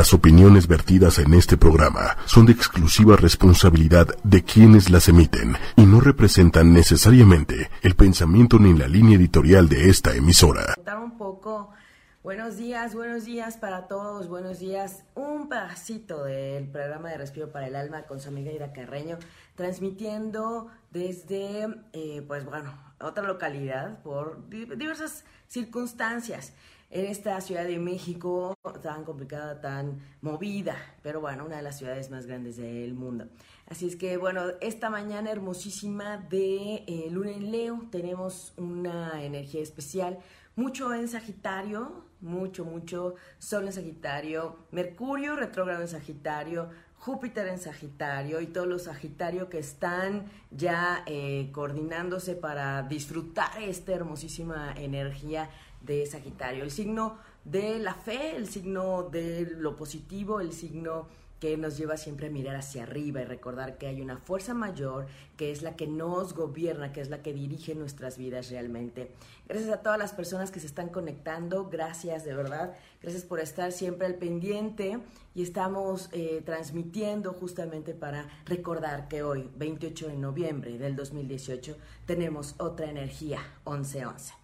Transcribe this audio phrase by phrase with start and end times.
[0.00, 5.84] Las opiniones vertidas en este programa son de exclusiva responsabilidad de quienes las emiten y
[5.84, 10.74] no representan necesariamente el pensamiento ni la línea editorial de esta emisora.
[11.04, 11.68] Un poco,
[12.22, 15.04] buenos días, buenos días para todos, buenos días.
[15.14, 19.18] Un pedacito del programa de Respiro para el Alma con su amiga Ira Carreño,
[19.54, 26.54] transmitiendo desde, eh, pues bueno, otra localidad por diversas circunstancias
[26.90, 32.10] en esta Ciudad de México tan complicada, tan movida, pero bueno, una de las ciudades
[32.10, 33.28] más grandes del mundo.
[33.68, 39.62] Así es que bueno, esta mañana hermosísima de eh, Luna en Leo tenemos una energía
[39.62, 40.18] especial,
[40.56, 48.42] mucho en Sagitario, mucho, mucho Sol en Sagitario, Mercurio retrógrado en Sagitario, Júpiter en Sagitario
[48.42, 55.48] y todos los Sagitario que están ya eh, coordinándose para disfrutar esta hermosísima energía
[55.82, 61.06] de Sagitario, el signo de la fe, el signo de lo positivo, el signo
[61.40, 65.06] que nos lleva siempre a mirar hacia arriba y recordar que hay una fuerza mayor
[65.38, 69.10] que es la que nos gobierna, que es la que dirige nuestras vidas realmente.
[69.48, 73.72] Gracias a todas las personas que se están conectando, gracias de verdad, gracias por estar
[73.72, 74.98] siempre al pendiente
[75.34, 82.54] y estamos eh, transmitiendo justamente para recordar que hoy, 28 de noviembre del 2018, tenemos
[82.58, 84.39] otra energía, 1111.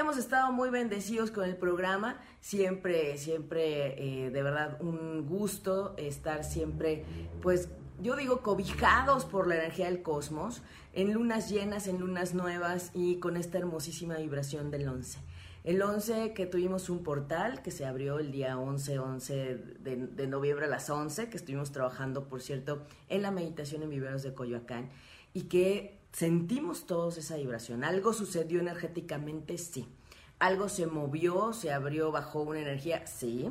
[0.00, 6.42] Hemos estado muy bendecidos con el programa, siempre, siempre, eh, de verdad, un gusto estar
[6.42, 7.04] siempre,
[7.42, 7.68] pues
[8.00, 10.62] yo digo, cobijados por la energía del cosmos,
[10.94, 15.18] en lunas llenas, en lunas nuevas y con esta hermosísima vibración del 11.
[15.64, 19.34] El 11 que tuvimos un portal que se abrió el día 11, 11
[19.80, 23.90] de, de noviembre a las 11, que estuvimos trabajando, por cierto, en la meditación en
[23.90, 24.88] viveros de Coyoacán
[25.34, 27.84] y que sentimos todos esa vibración.
[27.84, 29.88] Algo sucedió energéticamente, sí.
[30.38, 33.50] Algo se movió, se abrió, bajó una energía, sí.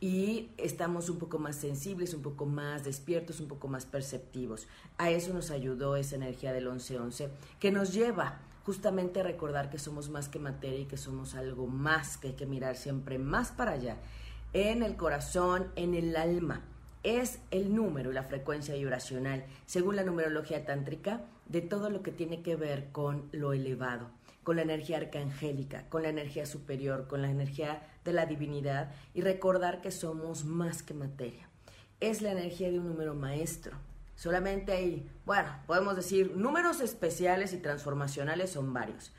[0.00, 4.66] Y estamos un poco más sensibles, un poco más despiertos, un poco más perceptivos.
[4.98, 7.30] A eso nos ayudó esa energía del 1111,
[7.60, 11.66] que nos lleva justamente a recordar que somos más que materia y que somos algo
[11.66, 13.98] más, que hay que mirar siempre más para allá,
[14.52, 16.62] en el corazón, en el alma.
[17.02, 22.12] Es el número y la frecuencia vibracional, según la numerología tántrica, de todo lo que
[22.12, 24.10] tiene que ver con lo elevado,
[24.42, 29.22] con la energía arcangélica, con la energía superior, con la energía de la divinidad y
[29.22, 31.48] recordar que somos más que materia.
[32.00, 33.76] Es la energía de un número maestro.
[34.16, 39.12] Solamente hay, bueno, podemos decir, números especiales y transformacionales son varios,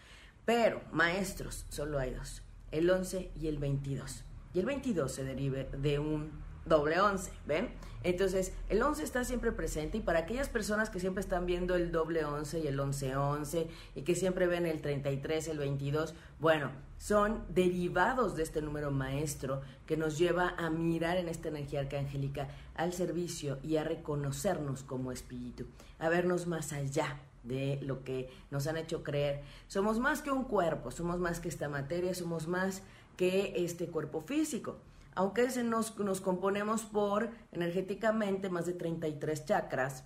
[0.45, 4.23] pero maestros solo hay dos, el 11 y el 22.
[4.53, 7.69] Y el 22 se derive de un doble 11, ¿ven?
[8.05, 11.91] Entonces, el 11 está siempre presente y para aquellas personas que siempre están viendo el
[11.91, 13.65] doble 11 y el 11-11
[13.95, 19.61] y que siempre ven el 33, el 22, bueno, son derivados de este número maestro
[19.87, 25.11] que nos lleva a mirar en esta energía arcangélica al servicio y a reconocernos como
[25.11, 25.65] espíritu,
[25.97, 29.41] a vernos más allá de lo que nos han hecho creer.
[29.67, 32.83] Somos más que un cuerpo, somos más que esta materia, somos más
[33.17, 34.77] que este cuerpo físico
[35.15, 40.03] aunque se nos, nos componemos por energéticamente más de 33 chakras,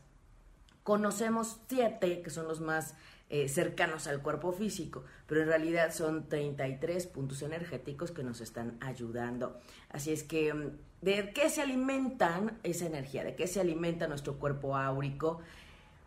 [0.83, 2.93] conocemos siete que son los más
[3.31, 8.77] eh, cercanos al cuerpo físico, pero en realidad son 33 puntos energéticos que nos están
[8.81, 9.59] ayudando.
[9.89, 10.71] Así es que, mm,
[11.01, 13.23] ¿de qué se alimentan esa energía?
[13.23, 15.41] ¿De qué se alimenta nuestro cuerpo áurico?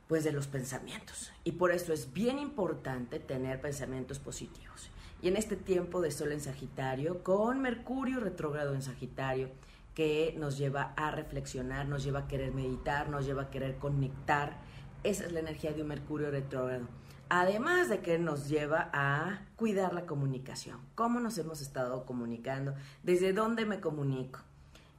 [0.09, 1.33] Pues de los pensamientos.
[1.45, 4.91] Y por eso es bien importante tener pensamientos positivos
[5.23, 9.51] y en este tiempo de Sol en Sagitario, con Mercurio retrógrado en Sagitario,
[9.95, 14.59] que nos lleva a reflexionar, nos lleva a querer meditar, nos lleva a querer conectar.
[15.05, 16.89] Esa es la energía de un Mercurio retrógrado.
[17.29, 20.81] Además de que nos lleva a cuidar la comunicación.
[20.97, 22.75] ¿Cómo nos hemos estado comunicando?
[23.05, 24.41] ¿Desde dónde me comunico?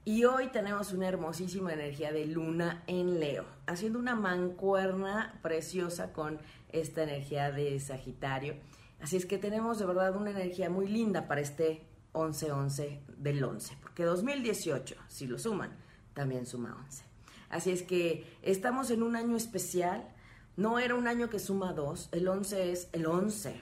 [0.06, 6.40] Y hoy tenemos una hermosísima energía de luna en Leo, haciendo una mancuerna preciosa con
[6.72, 8.56] esta energía de Sagitario
[9.04, 13.76] Así es que tenemos de verdad una energía muy linda para este 11-11 del 11,
[13.82, 15.76] porque 2018, si lo suman,
[16.14, 17.04] también suma 11.
[17.50, 20.08] Así es que estamos en un año especial,
[20.56, 23.60] no era un año que suma 2, el 11 es el 11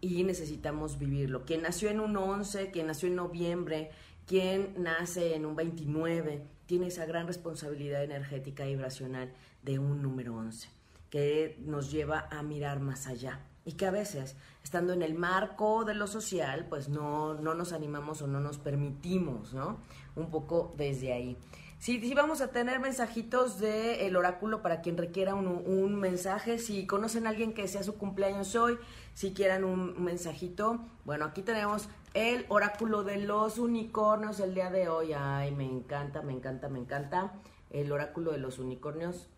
[0.00, 1.44] y necesitamos vivirlo.
[1.44, 3.90] Quien nació en un 11, quien nació en noviembre,
[4.26, 9.30] quien nace en un 29, tiene esa gran responsabilidad energética y vibracional
[9.62, 10.70] de un número 11,
[11.10, 15.84] que nos lleva a mirar más allá y que a veces, estando en el marco
[15.84, 19.78] de lo social, pues no, no nos animamos o no nos permitimos, ¿no?
[20.16, 21.36] Un poco desde ahí.
[21.78, 26.58] Sí, sí vamos a tener mensajitos del oráculo para quien requiera un, un, mensaje.
[26.58, 28.78] Si conocen a alguien que sea su cumpleaños hoy,
[29.14, 34.88] si quieran un mensajito, bueno, aquí tenemos el oráculo de los unicornios el día de
[34.88, 35.12] hoy.
[35.14, 37.32] Ay, me encanta, me encanta, me encanta.
[37.70, 39.28] El oráculo de los unicornios.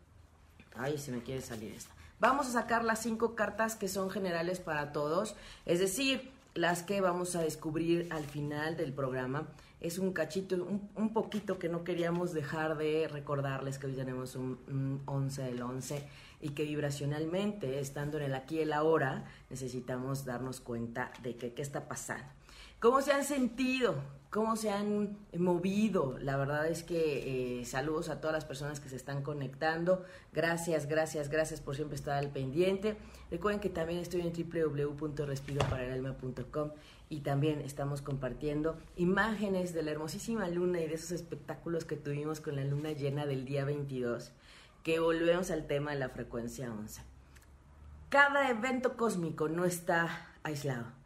[0.74, 1.91] Ay, se me quiere salir esta.
[2.22, 5.34] Vamos a sacar las cinco cartas que son generales para todos,
[5.66, 9.48] es decir, las que vamos a descubrir al final del programa.
[9.80, 15.02] Es un cachito, un, poquito que no queríamos dejar de recordarles que hoy tenemos un,
[15.04, 16.08] 11 del 11
[16.42, 21.54] y que vibracionalmente, estando en el aquí y el ahora, necesitamos darnos cuenta de que
[21.54, 22.22] qué está pasando.
[22.82, 23.94] ¿Cómo se han sentido?
[24.28, 26.18] ¿Cómo se han movido?
[26.18, 30.04] La verdad es que eh, saludos a todas las personas que se están conectando.
[30.32, 32.96] Gracias, gracias, gracias por siempre estar al pendiente.
[33.30, 36.72] Recuerden que también estoy en www.respiroparalalma.com
[37.08, 42.40] y también estamos compartiendo imágenes de la hermosísima luna y de esos espectáculos que tuvimos
[42.40, 44.32] con la luna llena del día 22,
[44.82, 47.00] que volvemos al tema de la frecuencia 11.
[48.08, 51.00] Cada evento cósmico no está aislado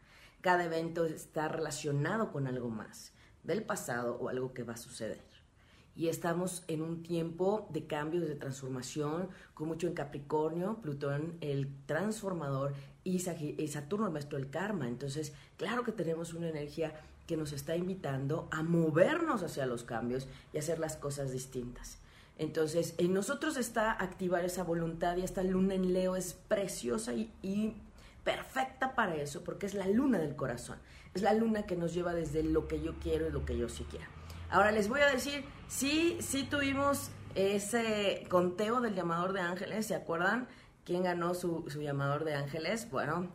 [0.47, 3.11] cada evento está relacionado con algo más
[3.43, 5.19] del pasado o algo que va a suceder.
[5.93, 11.67] Y estamos en un tiempo de cambios, de transformación, con mucho en Capricornio, Plutón el
[11.85, 12.73] transformador
[13.03, 14.87] y Saturno el maestro del karma.
[14.87, 16.93] Entonces, claro que tenemos una energía
[17.27, 21.97] que nos está invitando a movernos hacia los cambios y hacer las cosas distintas.
[22.37, 27.33] Entonces, en nosotros está activar esa voluntad y esta luna en Leo es preciosa y,
[27.41, 27.75] y
[28.27, 30.77] perfecta para eso, porque es la luna del corazón.
[31.13, 33.69] Es la luna que nos lleva desde lo que yo quiero y lo que yo
[33.69, 34.05] sí quiero.
[34.49, 39.95] Ahora les voy a decir, sí, sí tuvimos ese conteo del llamador de ángeles, ¿se
[39.95, 40.49] acuerdan?
[40.83, 42.91] ¿Quién ganó su, su llamador de ángeles?
[42.91, 43.31] Bueno,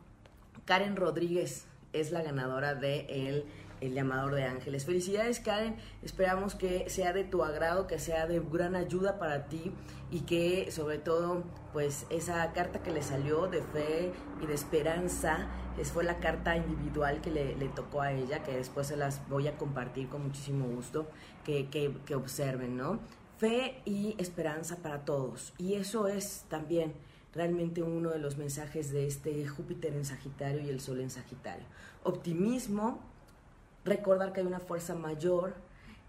[0.66, 3.46] Karen Rodríguez es la ganadora de
[3.82, 4.86] el llamador de ángeles.
[4.86, 9.72] Felicidades Karen, esperamos que sea de tu agrado, que sea de gran ayuda para ti
[10.10, 11.42] y que sobre todo
[11.72, 15.48] pues esa carta que le salió de fe y de esperanza
[15.78, 19.48] es, fue la carta individual que le, tocó a ella, que después se las voy
[19.48, 21.08] a compartir con muchísimo gusto,
[21.44, 23.00] que, que, que observen, ¿no?
[23.38, 25.54] Fe y esperanza para todos.
[25.58, 26.92] Y eso es también
[27.34, 31.64] realmente uno de los mensajes de este Júpiter en Sagitario y el Sol en Sagitario.
[32.04, 33.00] Optimismo,
[33.84, 35.54] recordar que hay una fuerza mayor,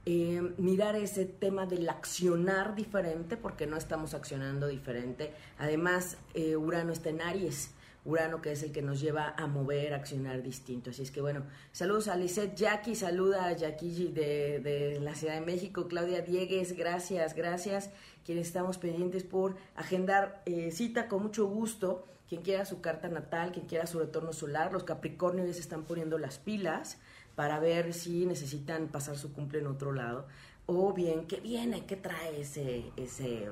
[0.05, 5.33] eh, mirar ese tema del accionar diferente, porque no estamos accionando diferente.
[5.57, 7.71] Además, eh, Urano está en Aries.
[8.05, 10.89] Urano que es el que nos lleva a mover, accionar distinto.
[10.89, 15.35] Así es que bueno, saludos a Lisette Jackie, saluda a Jackie de, de la Ciudad
[15.35, 17.91] de México, Claudia Diegues, gracias, gracias,
[18.25, 23.53] quienes estamos pendientes por agendar eh, cita con mucho gusto, quien quiera su carta natal,
[23.53, 26.97] quien quiera su retorno solar, los Capricornios se están poniendo las pilas,
[27.35, 30.27] para ver si necesitan pasar su cumple en otro lado
[30.65, 33.49] o bien qué viene, qué trae ese, ese,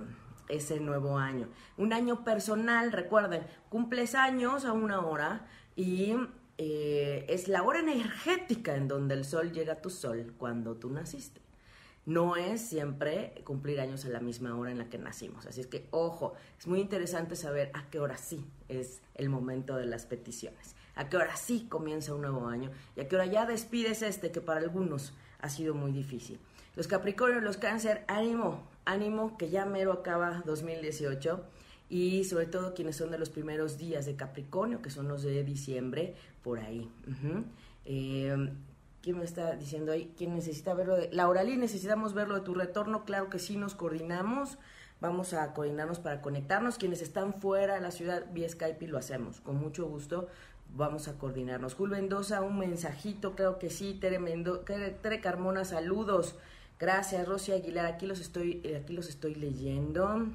[0.49, 1.49] ese nuevo año.
[1.77, 6.15] Un año personal, recuerden, cumples años a una hora y
[6.57, 10.89] eh, es la hora energética en donde el sol llega a tu sol cuando tú
[10.89, 11.41] naciste.
[12.05, 15.45] No es siempre cumplir años a la misma hora en la que nacimos.
[15.45, 19.75] Así es que, ojo, es muy interesante saber a qué hora sí es el momento
[19.75, 23.25] de las peticiones a qué hora sí comienza un nuevo año y a qué hora
[23.25, 26.39] ya despides este que para algunos ha sido muy difícil.
[26.75, 31.43] Los Capricornios, los Cáncer, ánimo, ánimo que ya mero acaba 2018
[31.89, 35.43] y sobre todo quienes son de los primeros días de Capricornio, que son los de
[35.43, 36.89] diciembre, por ahí.
[37.85, 38.33] Eh,
[39.01, 40.13] ¿Quién me está diciendo ahí?
[40.15, 40.95] ¿Quién necesita verlo?
[40.95, 41.09] De...
[41.11, 43.03] Laura Lee, necesitamos verlo de tu retorno.
[43.03, 44.59] Claro que sí, nos coordinamos.
[45.01, 46.77] Vamos a coordinarnos para conectarnos.
[46.77, 50.27] Quienes están fuera de la ciudad vía Skype y lo hacemos con mucho gusto
[50.75, 51.75] vamos a coordinarnos.
[51.75, 53.97] Jul Mendoza, un mensajito, creo que sí.
[53.99, 54.19] Tere,
[55.01, 56.35] Tere Carmona, saludos.
[56.79, 60.27] Gracias, Rosy Aguilar, aquí los estoy, eh, aquí los estoy leyendo.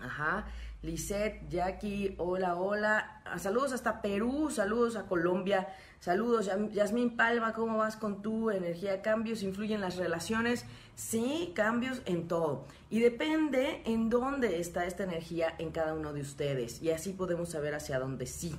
[0.00, 0.46] Ajá.
[0.82, 3.20] Lisette, Jackie, hola, hola.
[3.24, 6.48] Ah, saludos hasta Perú, saludos a Colombia, saludos.
[6.72, 9.02] Yasmín Palma, ¿cómo vas con tu energía?
[9.02, 10.64] ¿Cambios influyen las relaciones?
[10.94, 12.64] Sí, cambios en todo.
[12.90, 16.80] Y depende en dónde está esta energía en cada uno de ustedes.
[16.80, 18.56] Y así podemos saber hacia dónde sí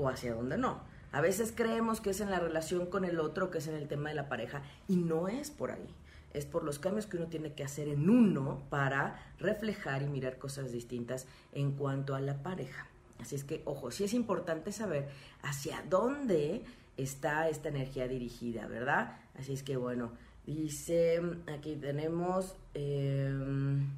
[0.00, 0.80] o hacia dónde no.
[1.12, 3.88] A veces creemos que es en la relación con el otro, que es en el
[3.88, 5.94] tema de la pareja, y no es por ahí.
[6.32, 10.38] Es por los cambios que uno tiene que hacer en uno para reflejar y mirar
[10.38, 12.86] cosas distintas en cuanto a la pareja.
[13.18, 15.08] Así es que, ojo, sí es importante saber
[15.42, 16.64] hacia dónde
[16.96, 19.18] está esta energía dirigida, ¿verdad?
[19.38, 20.12] Así es que, bueno,
[20.46, 21.20] dice,
[21.52, 22.54] aquí tenemos...
[22.74, 23.88] Em,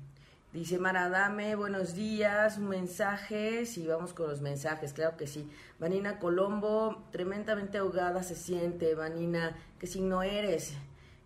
[0.52, 5.48] Dice Maradame, buenos días, un mensaje, sí, vamos con los mensajes, claro que sí.
[5.78, 10.74] Vanina Colombo, tremendamente ahogada se siente, Vanina, ¿qué signo eres?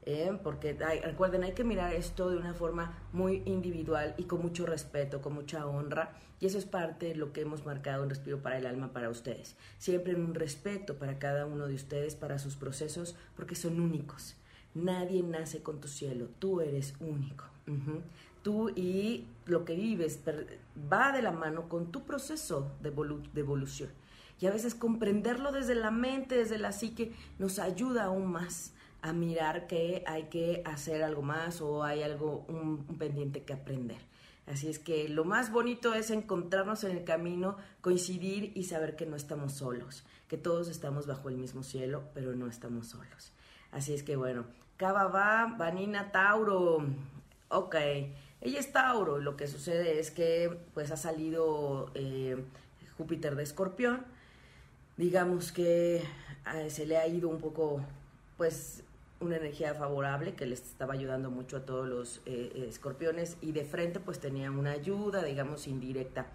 [0.06, 0.38] ¿eh?
[0.42, 5.20] porque recuerden, hay que mirar esto de una forma muy individual y con mucho respeto,
[5.20, 8.58] con mucha honra, y eso es parte de lo que hemos marcado en Respiro para
[8.58, 9.56] el Alma para ustedes.
[9.78, 14.36] Siempre un respeto para cada uno de ustedes, para sus procesos, porque son únicos.
[14.74, 17.44] Nadie nace con tu cielo, tú eres único.
[18.46, 20.20] Tú y lo que vives
[20.92, 22.90] va de la mano con tu proceso de,
[23.40, 23.90] evolución.
[24.38, 28.72] Y a veces comprenderlo desde la mente, desde la psique, nos ayuda aún más
[29.02, 33.98] a mirar que hay que hacer algo más o hay algo, un, pendiente que aprender.
[34.46, 39.06] Así es que lo más bonito es encontrarnos en el camino, coincidir y saber que
[39.06, 43.32] no estamos solos, que todos estamos bajo el mismo cielo, pero no estamos solos.
[43.72, 44.44] Así es que bueno,
[44.76, 46.86] Cava va, Vanina Tauro,
[47.48, 47.74] ok,
[48.46, 52.36] ella es Tauro, lo que sucede es que pues ha salido eh,
[52.96, 54.04] Júpiter de Escorpión,
[54.96, 55.96] digamos que
[56.54, 57.80] eh, se le ha ido un poco
[58.36, 58.84] pues
[59.18, 63.64] una energía favorable que les estaba ayudando mucho a todos los eh, escorpiones y de
[63.64, 66.26] frente pues tenía una ayuda, digamos, indirecta.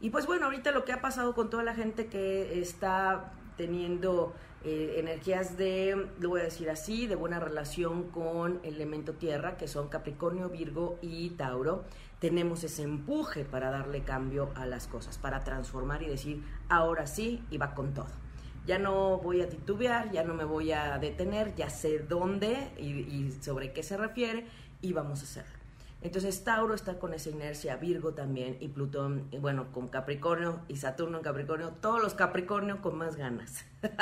[0.00, 4.34] Y pues bueno, ahorita lo que ha pasado con toda la gente que está teniendo
[4.64, 9.56] eh, energías de, lo voy a decir así, de buena relación con el elemento tierra,
[9.56, 11.84] que son Capricornio, Virgo y Tauro,
[12.18, 17.44] tenemos ese empuje para darle cambio a las cosas, para transformar y decir, ahora sí,
[17.50, 18.26] y va con todo
[18.66, 23.30] ya no voy a titubear, ya no me voy a detener, ya sé dónde y,
[23.40, 24.46] sobre qué se refiere
[24.82, 25.55] y vamos a hacerlo.
[26.02, 31.18] Entonces Tauro está con esa inercia, Virgo también y Plutón, bueno, con Capricornio y Saturno
[31.18, 33.64] en Capricornio, todos los Capricornio con más ganas.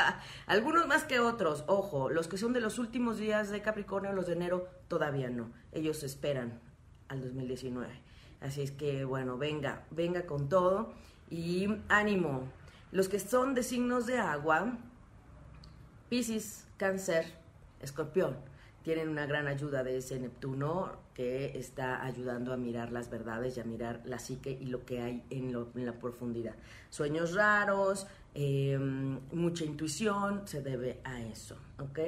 [0.46, 4.26] Algunos más que otros, ojo, los que son de los últimos días de Capricornio, los
[4.26, 5.50] de enero, todavía no.
[5.72, 6.60] Ellos esperan
[7.08, 7.88] al 2019.
[8.40, 10.92] Así es que, bueno, venga, venga con todo
[11.30, 12.48] y ánimo,
[12.92, 14.76] los que son de signos de agua,
[16.10, 17.24] Pisces, Cáncer,
[17.80, 18.36] Escorpión,
[18.84, 23.60] tienen una gran ayuda de ese Neptuno que está ayudando a mirar las verdades y
[23.60, 25.52] a mirar la psique y lo que hay en,
[25.86, 26.54] la profundidad.
[26.90, 31.98] Sueños raros, em, mucha intuición, se debe a eso, ¿ok?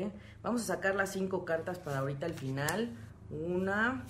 [0.42, 2.90] Vamos a sacar las cinco cartas para ahorita al final.
[3.30, 4.04] Una,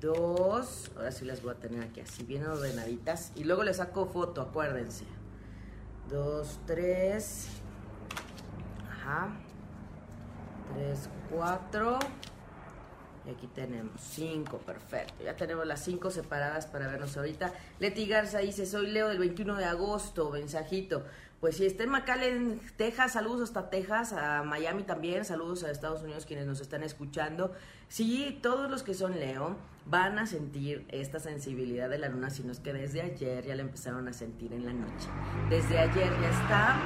[0.00, 3.30] dos, ahora sí las voy a tener aquí así bien ordenaditas.
[3.36, 5.04] Y luego les saco foto, acuérdense.
[6.08, 7.48] 2, 3,
[8.90, 9.30] ajá,
[10.74, 11.98] 3, 4,
[13.26, 15.22] y aquí tenemos 5, perfecto.
[15.24, 17.52] Ya tenemos las 5 separadas para vernos ahorita.
[17.78, 21.04] Leti Garza dice, soy Leo del 21 de agosto, mensajito.
[21.40, 26.26] Pues si está en Texas, saludos hasta Texas, a Miami también, saludos a Estados Unidos
[26.26, 27.54] quienes nos están escuchando.
[27.88, 29.56] Sí, todos los que son Leo
[29.86, 33.62] van a sentir esta sensibilidad de la luna, sino es que desde ayer ya la
[33.62, 35.08] empezaron a sentir en la noche.
[35.48, 36.78] Desde ayer ya está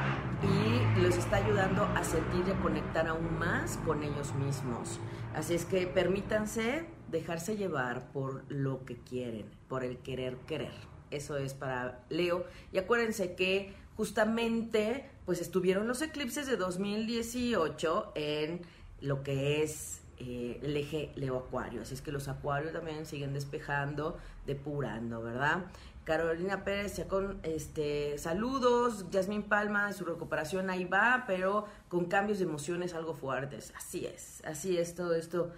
[0.44, 5.00] y los está ayudando a sentir y a conectar aún más con ellos mismos.
[5.34, 10.94] Así es que permítanse dejarse llevar por lo que quieren, por el querer querer.
[11.11, 12.44] Eso es para Leo.
[12.73, 18.60] Y acuérdense que justamente pues estuvieron los eclipses de 2018 en
[19.00, 21.82] lo que es eh, el eje Leo Acuario.
[21.82, 25.64] Así es que los acuarios también siguen despejando, depurando, ¿verdad?
[26.04, 32.38] Carolina Pérez, ya con este saludos, Yasmín Palma, su recuperación ahí va, pero con cambios
[32.38, 33.72] de emociones algo fuertes.
[33.76, 35.50] Así es, así es todo esto.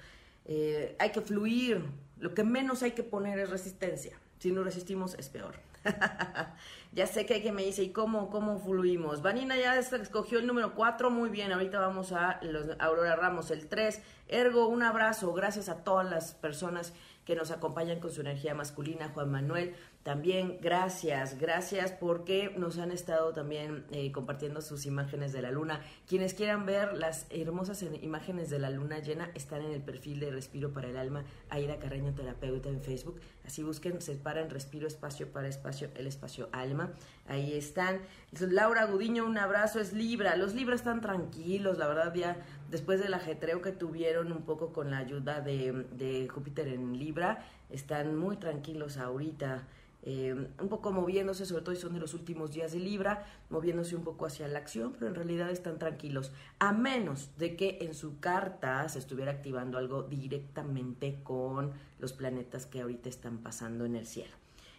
[0.44, 1.84] Eh, hay que fluir,
[2.18, 4.16] lo que menos hay que poner es resistencia.
[4.38, 5.56] Si no resistimos es peor.
[6.92, 9.22] ya sé que hay que me dice, ¿y cómo, cómo fluimos?
[9.22, 13.68] Vanina ya escogió el número 4, muy bien, ahorita vamos a los, Aurora Ramos, el
[13.68, 14.02] 3.
[14.28, 16.92] Ergo, un abrazo, gracias a todas las personas
[17.24, 19.74] que nos acompañan con su energía masculina, Juan Manuel.
[20.06, 25.80] También gracias, gracias porque nos han estado también eh, compartiendo sus imágenes de la luna.
[26.06, 30.30] Quienes quieran ver las hermosas imágenes de la luna llena están en el perfil de
[30.30, 33.20] Respiro para el Alma, Aida Carreño Terapeuta en Facebook.
[33.44, 36.92] Así busquen, se paran Respiro Espacio para Espacio, el Espacio Alma.
[37.26, 37.98] Ahí están.
[38.30, 40.36] Laura Gudiño, un abrazo, es Libra.
[40.36, 42.36] Los Libras están tranquilos, la verdad ya
[42.70, 47.44] después del ajetreo que tuvieron un poco con la ayuda de, de Júpiter en Libra,
[47.70, 49.66] están muy tranquilos ahorita.
[50.08, 53.96] Eh, un poco moviéndose, sobre todo y son de los últimos días de Libra, moviéndose
[53.96, 57.92] un poco hacia la acción, pero en realidad están tranquilos, a menos de que en
[57.92, 63.96] su carta se estuviera activando algo directamente con los planetas que ahorita están pasando en
[63.96, 64.30] el cielo.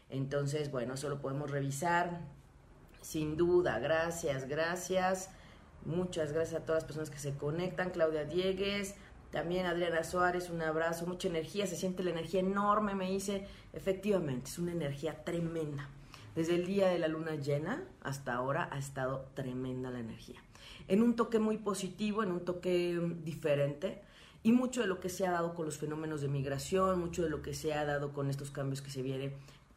[0.09, 2.21] Entonces, bueno, eso lo podemos revisar.
[3.01, 5.29] Sin duda, gracias, gracias.
[5.83, 7.89] Muchas gracias a todas las personas que se conectan.
[7.89, 8.95] Claudia Diegues,
[9.31, 14.49] También Adriana Suárez, un abrazo, mucha energía, se siente la energía enorme, me dice, efectivamente,
[14.49, 15.89] es una energía tremenda.
[16.35, 20.39] Desde el día de la luna llena hasta ahora ha estado tremenda la energía.
[20.87, 24.01] En un toque muy positivo, en un toque mm, diferente,
[24.43, 27.29] y mucho de lo que se ha dado con los fenómenos de migración, mucho de
[27.29, 29.33] lo que se ha dado con estos cambios que se vienen,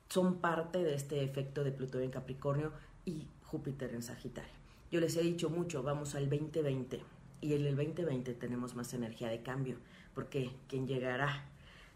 [0.08, 2.72] son parte de este efecto de Plutón en Capricornio
[3.04, 4.52] y Júpiter en Sagitario.
[4.92, 7.00] Yo les he dicho mucho, vamos al 2020
[7.40, 9.76] y en el 2020 tenemos más energía de cambio,
[10.14, 11.44] porque quien llegará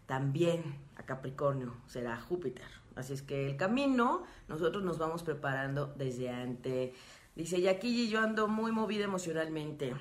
[0.05, 0.63] también
[0.95, 2.65] a Capricornio será Júpiter.
[2.95, 6.93] Así es que el camino, nosotros nos vamos preparando desde antes.
[7.35, 9.93] Dice Yaquilli, yo ando muy movida emocionalmente.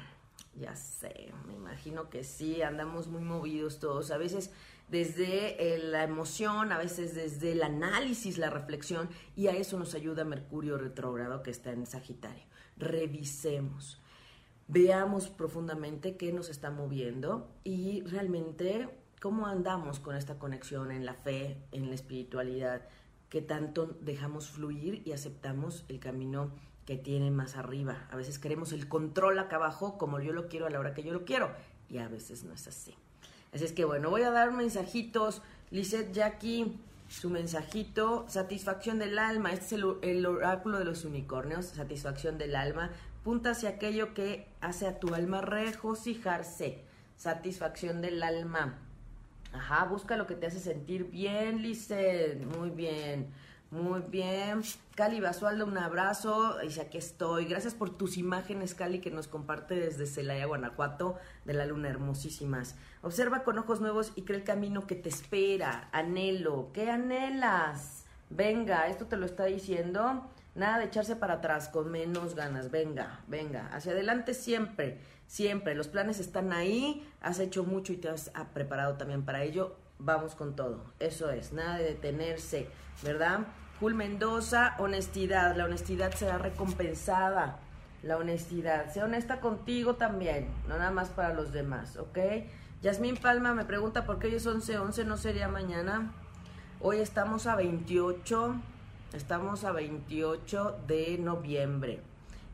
[0.55, 4.13] Ya sé, me imagino que sí, andamos muy movidos todos.
[4.13, 4.53] A veces
[4.89, 9.95] desde eh, la emoción, a veces desde el análisis, la reflexión, y a eso nos
[9.95, 12.45] ayuda Mercurio retrógrado que está en Sagitario.
[12.77, 14.01] Revisemos,
[14.69, 18.89] veamos profundamente qué nos está moviendo y realmente
[19.21, 22.83] cómo andamos con esta conexión en la fe, en la espiritualidad,
[23.29, 26.51] qué tanto dejamos fluir y aceptamos el camino
[26.87, 28.07] que tiene más arriba.
[28.11, 31.03] A veces queremos el control acá abajo como yo lo quiero a la hora que
[31.03, 31.51] yo lo quiero
[31.89, 32.95] y a veces no es así.
[33.53, 35.43] Así es que bueno, voy a dar mensajitos.
[35.71, 36.77] Lizeth Jackie,
[37.09, 39.53] su mensajito, satisfacción del alma.
[39.53, 42.91] Este es el oráculo de los unicornios, satisfacción del alma.
[43.25, 46.85] Punta hacia aquello que hace a tu alma regocijarse.
[47.17, 48.79] Satisfacción del alma.
[49.55, 52.45] Ajá, busca lo que te hace sentir bien, Lizeth.
[52.45, 53.33] Muy bien.
[53.71, 54.61] Muy bien.
[54.95, 56.59] Cali Basualdo, un abrazo.
[56.59, 57.47] Dice, aquí estoy.
[57.47, 61.17] Gracias por tus imágenes, Cali, que nos comparte desde Celaya, Guanajuato,
[61.47, 62.77] de la luna hermosísimas.
[63.01, 65.89] Observa con ojos nuevos y cree el camino que te espera.
[65.93, 66.71] Anhelo.
[66.75, 68.05] ¿Qué anhelas?
[68.29, 70.31] Venga, esto te lo está diciendo.
[70.55, 72.71] Nada de echarse para atrás con menos ganas.
[72.71, 73.69] Venga, venga.
[73.73, 75.75] Hacia adelante siempre, siempre.
[75.75, 77.09] Los planes están ahí.
[77.21, 79.77] Has hecho mucho y te has preparado también para ello.
[79.99, 80.93] Vamos con todo.
[81.01, 81.53] Eso es.
[81.53, 82.69] Nada de detenerse,
[83.03, 83.41] ¿verdad?
[83.81, 85.57] Jul Mendoza, honestidad.
[85.57, 87.59] La honestidad será recompensada.
[88.03, 88.93] La honestidad.
[88.93, 92.19] Sea honesta contigo también, no nada más para los demás, ¿ok?
[92.83, 96.13] Yasmín Palma me pregunta por qué hoy es 11, 11 no sería mañana.
[96.81, 98.57] Hoy estamos a 28,
[99.15, 102.01] estamos a 28 de noviembre.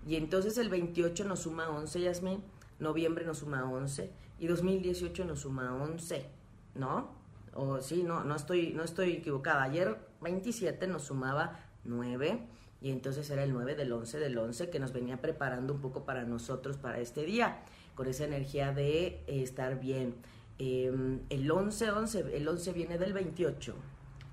[0.07, 2.43] Y entonces el 28 nos suma 11, Yasmín.
[2.79, 6.27] Noviembre nos suma 11 y 2018 nos suma 11,
[6.75, 7.11] ¿no?
[7.55, 9.65] O sí, no, no estoy, no estoy equivocada.
[9.65, 12.47] Ayer 27 nos sumaba 9
[12.81, 16.05] y entonces era el 9 del 11 del 11 que nos venía preparando un poco
[16.05, 17.63] para nosotros para este día,
[17.95, 20.15] con esa energía de eh, estar bien.
[20.59, 23.75] Em, el 11, 11, el 11 viene del 28.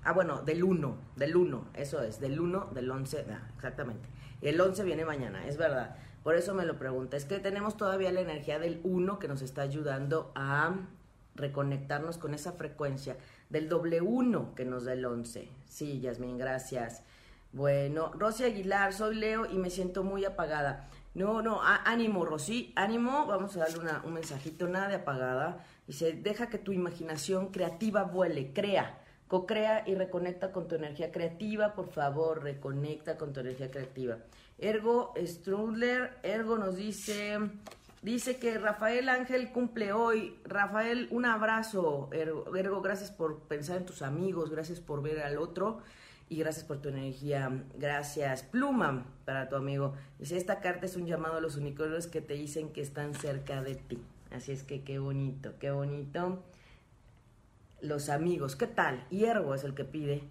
[0.08, 4.08] Ah, bueno, del 1, del 1, eso es, del 1, del 11, ah, exactamente.
[4.40, 5.96] El 11 viene mañana, es verdad.
[6.22, 7.18] Por eso me lo pregunta.
[7.18, 10.76] Es que tenemos todavía la energía del 1 que nos está ayudando a
[11.34, 13.18] reconectarnos con esa frecuencia
[13.50, 15.46] del doble uno que nos da el 11.
[15.66, 17.02] Sí, Yasmin, gracias.
[17.52, 20.88] Bueno, Rosy Aguilar, soy Leo y me siento muy apagada.
[21.12, 23.26] No, no, ánimo, Rosy, ánimo.
[23.26, 25.66] Vamos a darle un mensajito, nada de apagada.
[25.86, 28.97] Dice, deja que tu imaginación creativa vuele, crea,
[29.28, 31.74] co-crea y reconecta con tu energía creativa.
[31.74, 34.18] Por favor, reconecta con tu energía creativa.
[34.58, 37.38] Ergo Strudler, Ergo nos dice,
[38.02, 40.36] Dice que Rafael Ángel cumple hoy.
[40.44, 42.08] Rafael, un abrazo.
[42.12, 45.80] Ergo, gracias por pensar en tus amigos, gracias por ver al otro
[46.28, 47.64] y gracias por tu energía.
[47.76, 48.44] Gracias.
[48.44, 49.94] Pluma para tu amigo.
[50.18, 53.62] Dice, esta carta es un llamado a los unicornios que te dicen que están cerca
[53.62, 53.98] de ti.
[54.30, 56.44] Así es que qué bonito, qué bonito.
[57.80, 59.06] Los amigos, ¿qué tal?
[59.10, 60.24] Y Ergo es el que pide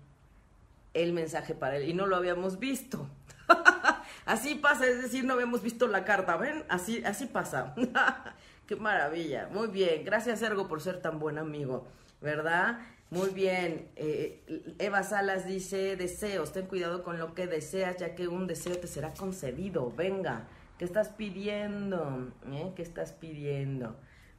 [0.94, 3.08] el mensaje para él y no lo habíamos visto.
[4.26, 6.66] Así pasa, es decir, no habíamos visto la carta, ¿ven?
[6.68, 7.74] Así, así pasa.
[8.68, 9.48] Qué maravilla.
[9.54, 10.04] Muy bien.
[10.04, 11.88] Gracias, Ergo, por ser tan buen amigo,
[12.20, 12.80] ¿verdad?
[13.10, 13.88] Muy bien.
[13.96, 18.78] Eh, Eva Salas dice, deseos, ten cuidado con lo que deseas, ya que un deseo
[18.78, 19.94] te será concedido.
[19.96, 22.34] Venga, ¿qué estás pidiendo?
[22.52, 22.74] ¿Eh?
[22.76, 23.96] ¿Qué estás pidiendo?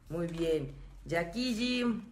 [0.09, 0.75] Muy bien.
[1.33, 2.03] Jim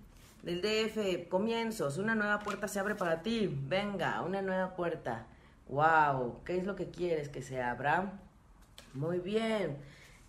[0.47, 3.53] del DF, comienzos, una nueva puerta se abre para ti.
[3.67, 5.27] Venga, una nueva puerta.
[5.67, 8.13] Wow, ¿qué es lo que quieres que se abra?
[8.93, 9.75] Muy bien.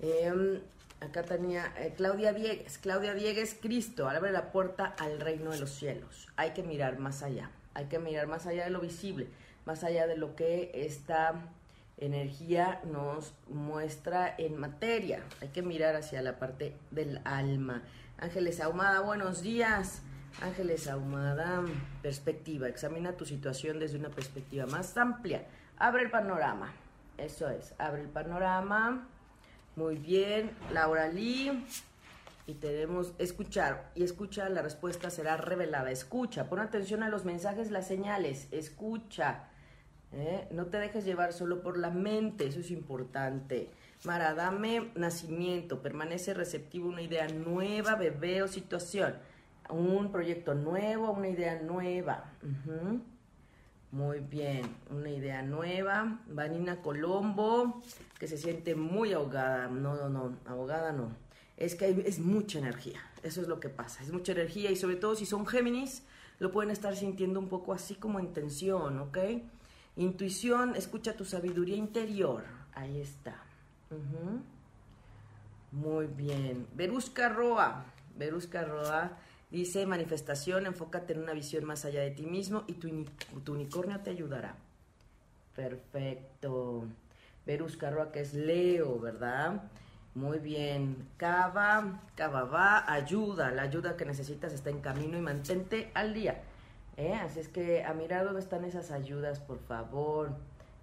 [0.01, 0.61] Em,
[1.01, 2.79] acá tenía eh, Claudia Diegues.
[2.79, 6.27] Claudia Diegues, Cristo, abre la puerta al reino de los cielos.
[6.35, 7.53] Hay que mirar más allá.
[7.75, 9.29] Hay que mirar más allá de lo visible,
[9.67, 11.35] más allá de lo que esta
[11.97, 15.23] energía nos muestra en materia.
[15.41, 17.85] Hay que mirar hacia la parte del alma.
[18.19, 20.03] Ángeles Ahumada, buenos días.
[20.41, 21.65] Ángeles Ahumada,
[22.03, 22.69] perspectiva.
[22.69, 25.47] Examina tu situación desde una perspectiva más amplia.
[25.79, 26.73] Abre el panorama.
[27.17, 29.09] Eso es, abre el panorama.
[29.77, 30.51] Muy bien.
[30.73, 31.65] Laura Lee.
[32.47, 33.91] y tenemos escuchar.
[33.95, 35.91] Y escucha, la respuesta será revelada.
[35.91, 38.49] Escucha, pon atención a los mensajes, las señales.
[38.53, 39.49] Escucha.
[40.13, 40.49] ¿eh?
[40.51, 43.71] No te dejes llevar solo por la mente, eso es importante.
[44.05, 49.17] Mara, dame nacimiento, permanece receptivo una idea nueva, bebé o situación.
[49.71, 52.25] Un proyecto nuevo, una idea nueva.
[53.91, 56.21] Muy bien, una idea nueva.
[56.27, 57.83] Vanina Colombo,
[58.19, 59.69] que se siente muy ahogada.
[59.69, 61.11] No, no, no, ahogada no.
[61.57, 63.01] Es que es mucha energía.
[63.23, 64.03] Eso es lo que pasa.
[64.03, 66.03] Es mucha energía y sobre todo si son Géminis,
[66.39, 69.19] lo pueden estar sintiendo un poco así como en tensión, ¿ok?
[69.97, 72.45] Intuición, escucha tu sabiduría interior.
[72.75, 73.43] Ahí está.
[75.73, 76.67] Muy bien.
[76.75, 77.87] Verusca Roa.
[78.17, 79.19] Verusca Roa
[79.51, 84.11] dice manifestación, enfócate en una visión más allá de ti mismo y tu, unicornio te
[84.11, 84.57] ayudará.
[85.55, 86.85] Perfecto.
[87.47, 89.63] Verusca Roa, que es Leo, ¿verdad?
[90.15, 91.09] Muy bien.
[91.17, 93.51] Cava, Cava va, ayuda.
[93.51, 96.43] La ayuda que necesitas está en camino y mantente al día.
[96.97, 97.15] ¿eh?
[97.15, 100.31] Así es que a mirar dónde están esas ayudas, por favor.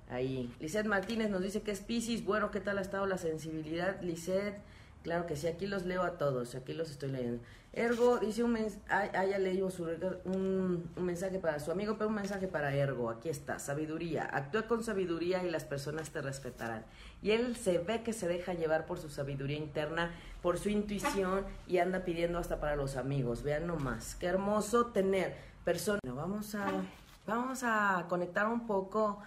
[0.09, 0.53] Ahí.
[0.59, 2.23] Lisette Martínez nos dice que es Pisces.
[2.25, 4.59] Bueno, ¿qué tal ha estado la sensibilidad, Lisette?
[5.03, 7.43] Claro que sí, aquí los leo a todos, aquí los estoy leyendo.
[7.75, 12.15] Ergo dice un mensaje, ah, ya leí un, un, mensaje para su amigo, pero un
[12.15, 14.29] mensaje para Ergo, aquí está, sabiduría.
[14.31, 16.85] Actúa con sabiduría y las personas te respetarán.
[17.21, 20.11] Y él se ve que se deja llevar por su sabiduría interna,
[20.41, 23.43] por su intuición y anda pidiendo hasta para los amigos.
[23.43, 25.35] Vean nomás, qué hermoso tener
[25.65, 25.99] personas.
[26.15, 26.67] Vamos a,
[27.27, 29.19] vamos a conectar un poco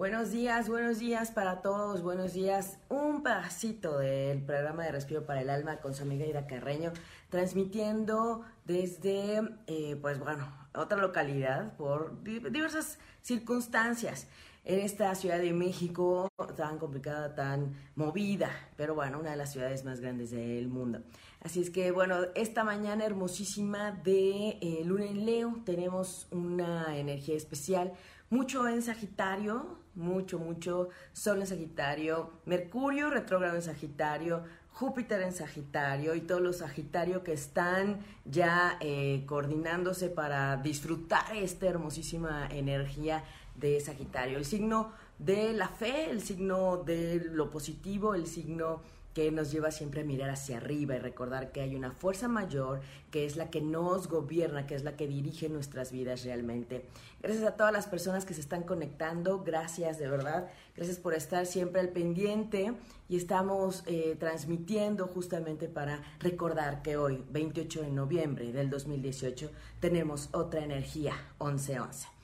[0.00, 2.78] Buenos días, buenos días para todos, buenos días.
[2.88, 6.94] Un pedacito del programa de Respiro para el Alma con su amiga Ida Carreño,
[7.28, 14.26] transmitiendo desde, eh, pues bueno, otra localidad por diversas circunstancias
[14.64, 19.84] en esta Ciudad de México tan complicada, tan movida, pero bueno, una de las ciudades
[19.84, 21.02] más grandes del mundo.
[21.42, 27.36] Así es que bueno, esta mañana hermosísima de eh, Luna en Leo tenemos una energía
[27.36, 27.92] especial,
[28.28, 36.14] mucho en Sagitario, mucho, mucho Sol en Sagitario, Mercurio retrógrado en Sagitario, Júpiter en Sagitario
[36.14, 43.24] y todos los Sagitario que están ya eh, coordinándose para disfrutar esta hermosísima energía
[43.56, 44.38] de Sagitario.
[44.38, 48.82] El signo de la fe, el signo de lo positivo, el signo
[49.14, 52.80] que nos lleva siempre a mirar hacia arriba y recordar que hay una fuerza mayor
[53.10, 56.84] que es la que nos gobierna, que es la que dirige nuestras vidas realmente.
[57.22, 61.46] Gracias a todas las personas que se están conectando, gracias de verdad, gracias por estar
[61.46, 62.72] siempre al pendiente
[63.08, 70.28] y estamos eh, transmitiendo justamente para recordar que hoy, 28 de noviembre del 2018, tenemos
[70.32, 72.19] otra energía, 1111.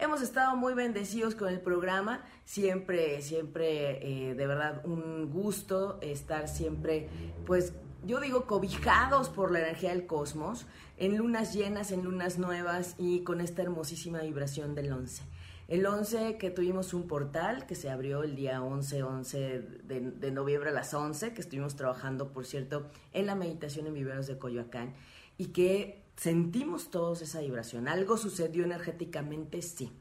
[0.00, 6.48] Hemos estado muy bendecidos con el programa, siempre, siempre, eh, de verdad, un gusto estar
[6.48, 7.10] siempre,
[7.44, 7.74] pues,
[8.06, 10.64] yo digo, cobijados por la energía del cosmos,
[10.96, 15.22] en lunas llenas, en lunas nuevas y con esta hermosísima vibración del 11.
[15.68, 19.38] El 11 que tuvimos un portal que se abrió el día 11, 11
[19.84, 23.92] de, de noviembre a las 11, que estuvimos trabajando, por cierto, en la meditación en
[23.92, 24.94] viveros de Coyoacán
[25.36, 27.88] y que sentimos todos esa vibración.
[27.88, 29.92] Algo sucedió energéticamente, sí.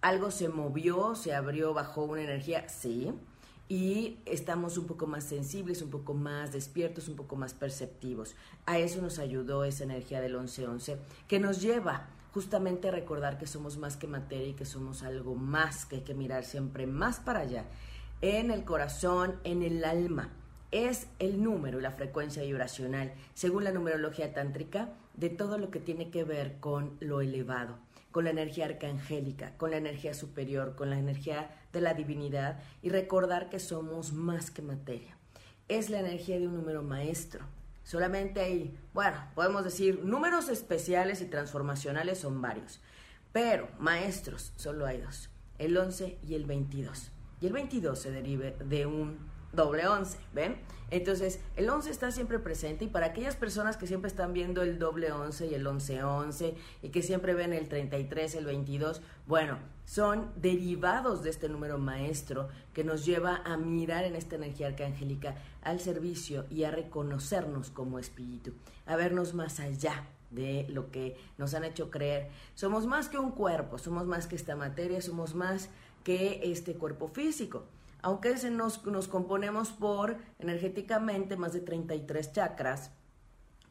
[0.00, 3.12] Algo se movió, se abrió, bajó una energía, sí.
[3.68, 8.34] Y estamos un poco más sensibles, un poco más despiertos, un poco más perceptivos.
[8.64, 13.46] A eso nos ayudó esa energía del 1111, que nos lleva justamente a recordar que
[13.46, 17.20] somos más que materia y que somos algo más, que hay que mirar siempre más
[17.20, 17.64] para allá,
[18.20, 20.30] en el corazón, en el alma.
[20.70, 25.80] Es el número y la frecuencia vibracional, según la numerología tántrica, de todo lo que
[25.80, 27.78] tiene que ver con lo elevado,
[28.12, 32.90] con la energía arcangélica, con la energía superior, con la energía de la divinidad y
[32.90, 35.16] recordar que somos más que materia.
[35.66, 37.44] Es la energía de un número maestro.
[37.82, 42.80] Solamente hay, bueno, podemos decir, números especiales y transformacionales son varios,
[43.32, 47.10] pero maestros solo hay dos, el 11 y el 22.
[47.40, 49.18] Y el 22 se derive de un
[49.52, 50.58] doble 11, ¿ven?
[50.90, 54.78] Entonces, el 11 está siempre presente y para aquellas personas que siempre están viendo el
[54.78, 60.30] doble 11 y el 11-11 y que siempre ven el 33, el 22, bueno, son
[60.36, 65.80] derivados de este número maestro que nos lleva a mirar en esta energía arcangélica al
[65.80, 68.54] servicio y a reconocernos como espíritu,
[68.86, 72.30] a vernos más allá de lo que nos han hecho creer.
[72.54, 75.68] Somos más que un cuerpo, somos más que esta materia, somos más
[76.02, 77.66] que este cuerpo físico
[78.02, 82.90] aunque nos, nos componemos por energéticamente más de 33 chakras,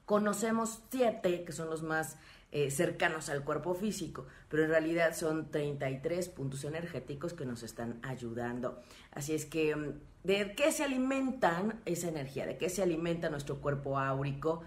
[0.06, 2.18] conocemos siete que son los más
[2.52, 8.00] eh, cercanos al cuerpo físico, pero en realidad son 33 puntos energéticos que nos están
[8.04, 8.82] ayudando.
[9.12, 12.46] Así es que, mm, ¿de qué se alimentan esa energía?
[12.46, 14.64] ¿De qué se alimenta nuestro cuerpo áurico?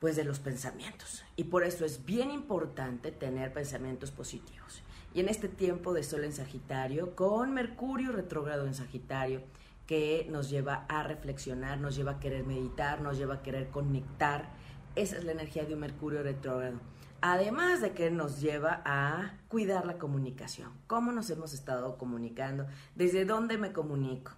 [0.00, 1.22] pues de los pensamientos.
[1.36, 4.82] Y por eso es bien importante tener pensamientos positivos.
[5.12, 9.42] Y en este tiempo de Sol en Sagitario, con Mercurio retrógrado en Sagitario,
[9.86, 14.50] que nos lleva a reflexionar, nos lleva a querer meditar, nos lleva a querer conectar.
[14.94, 16.78] Esa es la energía de un Mercurio retrógrado.
[17.22, 20.70] Además de que nos lleva a cuidar la comunicación.
[20.86, 22.66] ¿Cómo nos hemos estado comunicando?
[22.94, 24.32] ¿Desde dónde me comunico?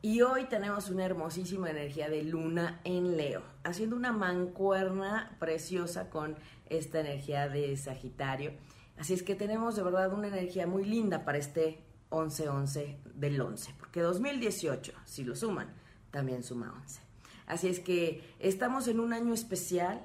[0.00, 6.36] Y hoy tenemos una hermosísima energía de luna en Leo, haciendo una mancuerna preciosa con
[6.70, 8.52] esta energía de Sagitario.
[8.98, 11.78] Así es que tenemos de verdad una energía muy linda para este
[12.10, 15.74] 11-11 del 11, porque 2018, si lo suman,
[16.10, 17.00] también suma 11.
[17.46, 20.04] Así es que estamos en un año especial,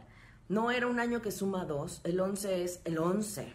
[0.50, 3.54] no era un año que suma 2, el 11 es el 11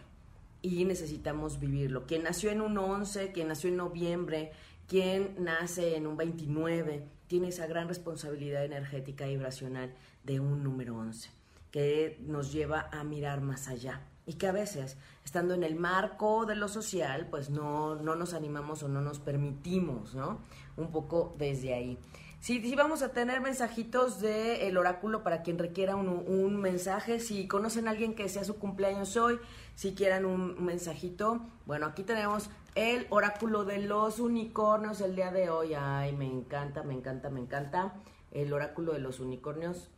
[0.63, 2.07] y necesitamos vivirlo.
[2.07, 4.51] Quien nació en un 11, quien nació en noviembre,
[4.87, 10.97] quien nace en un 29 tiene esa gran responsabilidad energética y vibracional de un número
[10.97, 11.29] 11,
[11.71, 16.45] que nos lleva a mirar más allá y que a veces, estando en el marco
[16.45, 20.41] de lo social, pues no, no nos animamos o no nos permitimos, ¿no?
[20.75, 21.97] Un poco desde ahí.
[22.41, 27.21] Sí, sí, vamos a tener mensajitos del oráculo para quien requiera un, un, mensaje.
[27.21, 29.39] Si conocen a alguien que sea su cumpleaños hoy,
[29.75, 35.49] si quieran un mensajito, bueno, aquí tenemos el oráculo de los unicornios el día de
[35.49, 35.73] hoy.
[35.73, 37.93] Ay, me encanta, me encanta, me encanta.
[38.31, 39.89] El oráculo de los unicornios.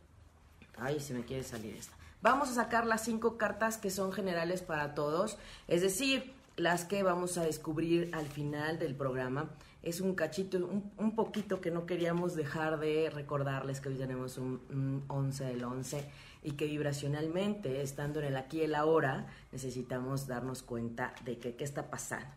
[0.78, 1.99] Ay, se me quiere salir esta.
[2.22, 7.02] Vamos a sacar las cinco cartas que son generales para todos, es decir, las que
[7.02, 9.48] vamos a descubrir al final del programa.
[9.82, 10.58] Es un cachito,
[10.98, 16.04] un, poquito que no queríamos dejar de recordarles que hoy tenemos un, 11 del 11
[16.42, 21.56] y que vibracionalmente, estando en el aquí y el ahora, necesitamos darnos cuenta de que
[21.56, 22.30] qué está pasando.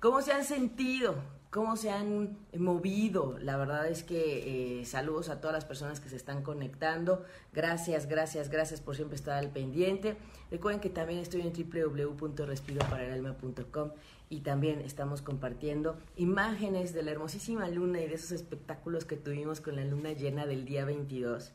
[0.00, 1.16] ¿Cómo se han sentido?
[1.50, 3.36] ¿Cómo se han movido?
[3.40, 7.24] La verdad es que eh, saludos a todas las personas que se están conectando.
[7.52, 10.16] Gracias, gracias, gracias por siempre estar al pendiente.
[10.52, 13.90] Recuerden que también estoy en www.respiroparalalma.com
[14.30, 19.60] y también estamos compartiendo imágenes de la hermosísima luna y de esos espectáculos que tuvimos
[19.60, 21.50] con la luna llena del día 22,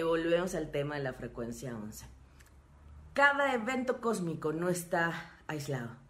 [0.00, 2.06] volvemos al tema de la frecuencia 11.
[3.12, 6.02] Cada evento cósmico no está aislado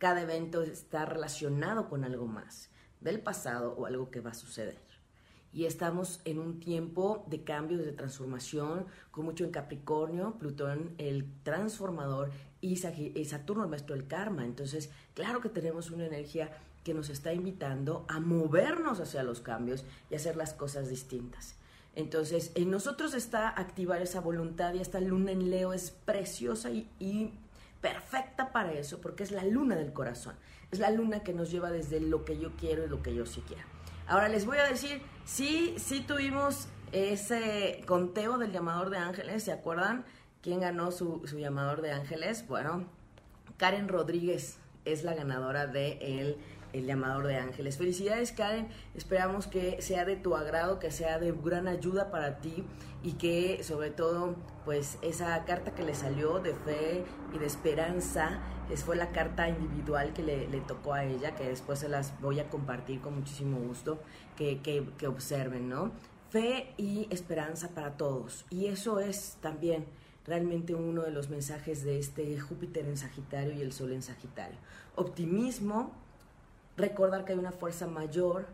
[0.00, 2.70] cada evento está relacionado con algo más
[3.02, 4.80] del pasado o algo que va a suceder.
[5.52, 11.26] Y estamos en un tiempo de cambios, de transformación, con mucho en Capricornio, Plutón el
[11.42, 12.30] transformador
[12.62, 14.46] y Saturno el maestro del karma.
[14.46, 16.50] Entonces, claro que tenemos una energía
[16.82, 21.56] que nos está invitando a movernos hacia los cambios y hacer las cosas distintas.
[21.96, 27.34] Entonces, en nosotros está activar esa voluntad y esta luna en Leo es preciosa y,
[27.80, 30.34] perfecta para eso, porque es la luna del corazón.
[30.70, 33.24] Es la luna que nos lleva desde lo que yo quiero y lo que yo
[33.24, 33.64] sí quiero.
[34.06, 39.52] Ahora les voy a decir, sí, sí tuvimos ese conteo del llamador de ángeles, ¿se
[39.52, 40.04] acuerdan?
[40.42, 42.46] ¿Quién ganó su, su llamador de ángeles?
[42.46, 42.86] Bueno,
[43.56, 46.36] Karen Rodríguez es la ganadora de
[46.72, 47.76] el llamador de ángeles.
[47.76, 52.64] Felicidades Karen, esperamos que sea de tu agrado, que sea de gran ayuda para ti
[53.02, 57.04] y que sobre todo pues esa carta que le salió de fe
[57.34, 61.78] y de esperanza es, fue la carta individual que le, tocó a ella, que después
[61.80, 64.00] se las voy a compartir con muchísimo gusto,
[64.36, 65.90] que, que, que observen, ¿no?
[66.30, 68.44] Fe y esperanza para todos.
[68.50, 69.86] Y eso es también
[70.26, 74.58] realmente uno de los mensajes de este Júpiter en Sagitario y el Sol en Sagitario.
[74.94, 75.92] Optimismo,
[76.76, 78.46] recordar que hay una fuerza mayor,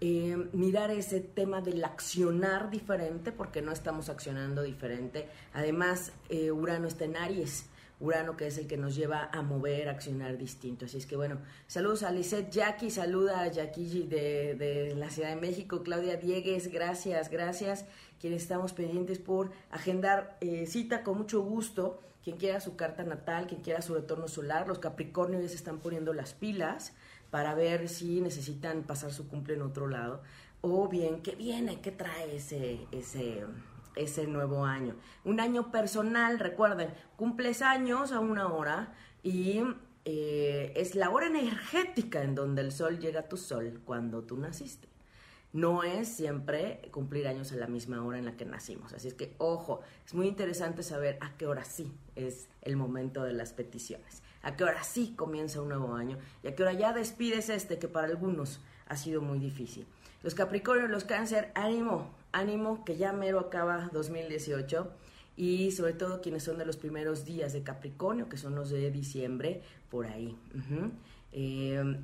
[0.00, 5.28] eh, mirar ese tema del accionar diferente, porque no estamos accionando diferente.
[5.52, 7.66] Además, eh, Urano está en Aries.
[8.00, 10.84] Urano que es el que nos lleva a mover, a accionar distinto.
[10.84, 15.30] Así es que bueno, saludos a Lisette Jackie, saluda a Jackie de, de la Ciudad
[15.30, 17.86] de México, Claudia Diegues, gracias, gracias.
[18.20, 22.00] Quienes estamos pendientes por agendar eh, cita con mucho gusto.
[22.22, 25.78] Quien quiera su carta natal, quien quiera su retorno solar, los Capricornios ya se están
[25.78, 26.94] poniendo las pilas
[27.34, 30.22] para ver si necesitan pasar su cumple en otro lado
[30.60, 33.44] o bien qué viene, qué trae ese, ese,
[33.96, 34.94] ese nuevo año.
[35.24, 38.94] Un año personal, recuerden, cumples años a una hora
[39.24, 39.62] y
[40.04, 44.36] eh, es la hora energética en donde el sol llega a tu sol cuando tú
[44.36, 44.86] naciste.
[45.52, 48.92] No es siempre cumplir años a la misma hora en la que nacimos.
[48.92, 53.24] Así es que, ojo, es muy interesante saber a qué hora sí es el momento
[53.24, 56.72] de las peticiones a qué hora sí comienza un nuevo año y a qué hora
[56.74, 59.86] ya despides este que para algunos ha sido muy difícil.
[60.22, 64.90] Los Capricornios, los Cáncer, ánimo, ánimo que ya mero acaba 2018
[65.36, 68.90] y sobre todo quienes son de los primeros días de Capricornio, que son los de
[68.90, 70.36] diciembre, por ahí.
[71.32, 71.98] Eh,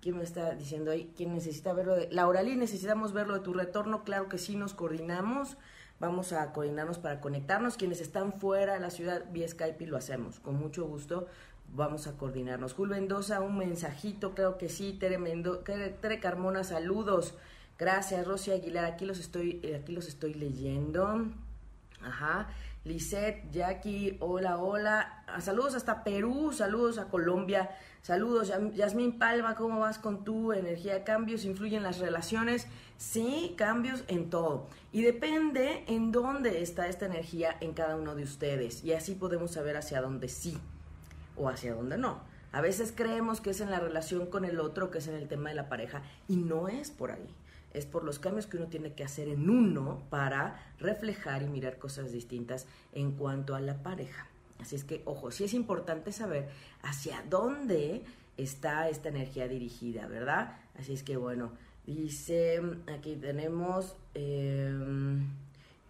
[0.00, 1.10] ¿Quién me está diciendo ahí?
[1.16, 1.96] ¿Quién necesita verlo?
[1.96, 2.08] De...
[2.12, 4.04] Laura Lee, necesitamos verlo de tu retorno.
[4.04, 5.56] Claro que sí, nos coordinamos
[5.98, 7.76] Vamos a coordinarnos para conectarnos.
[7.76, 10.40] Quienes están fuera de la ciudad, vía Skype lo hacemos.
[10.40, 11.26] Con mucho gusto
[11.74, 12.74] vamos a coordinarnos.
[12.74, 14.92] Jul Mendoza, un mensajito, creo que sí.
[14.98, 15.18] Tere,
[16.00, 17.34] Tere Carmona, saludos.
[17.78, 18.84] Gracias, Rosy Aguilar.
[18.86, 21.26] Aquí los estoy, eh, aquí los estoy leyendo.
[22.02, 22.48] Ajá.
[22.84, 25.24] Lisette, Jackie, hola, hola.
[25.26, 28.52] Ah, saludos hasta Perú, saludos a Colombia, saludos.
[28.74, 31.02] Yasmín Palma, ¿cómo vas con tu energía?
[31.02, 32.68] ¿Cambios influyen en las relaciones?
[32.96, 34.68] Sí, cambios en todo.
[34.92, 38.84] Y depende en dónde está esta energía en cada uno de ustedes.
[38.84, 40.56] Y así podemos saber hacia dónde sí
[41.36, 42.20] o hacia dónde no.
[42.52, 45.28] A veces creemos que es en la relación con el otro, que es en el
[45.28, 47.34] tema de la pareja, y no es por ahí
[47.76, 51.78] es por los cambios que uno tiene que hacer en uno para reflejar y mirar
[51.78, 54.26] cosas distintas en cuanto a la pareja.
[54.58, 56.48] Así es que, ojo, sí es importante saber
[56.82, 58.02] hacia dónde
[58.38, 60.56] está esta energía dirigida, ¿verdad?
[60.78, 61.52] Así es que, bueno,
[61.86, 65.28] dice, aquí tenemos, em,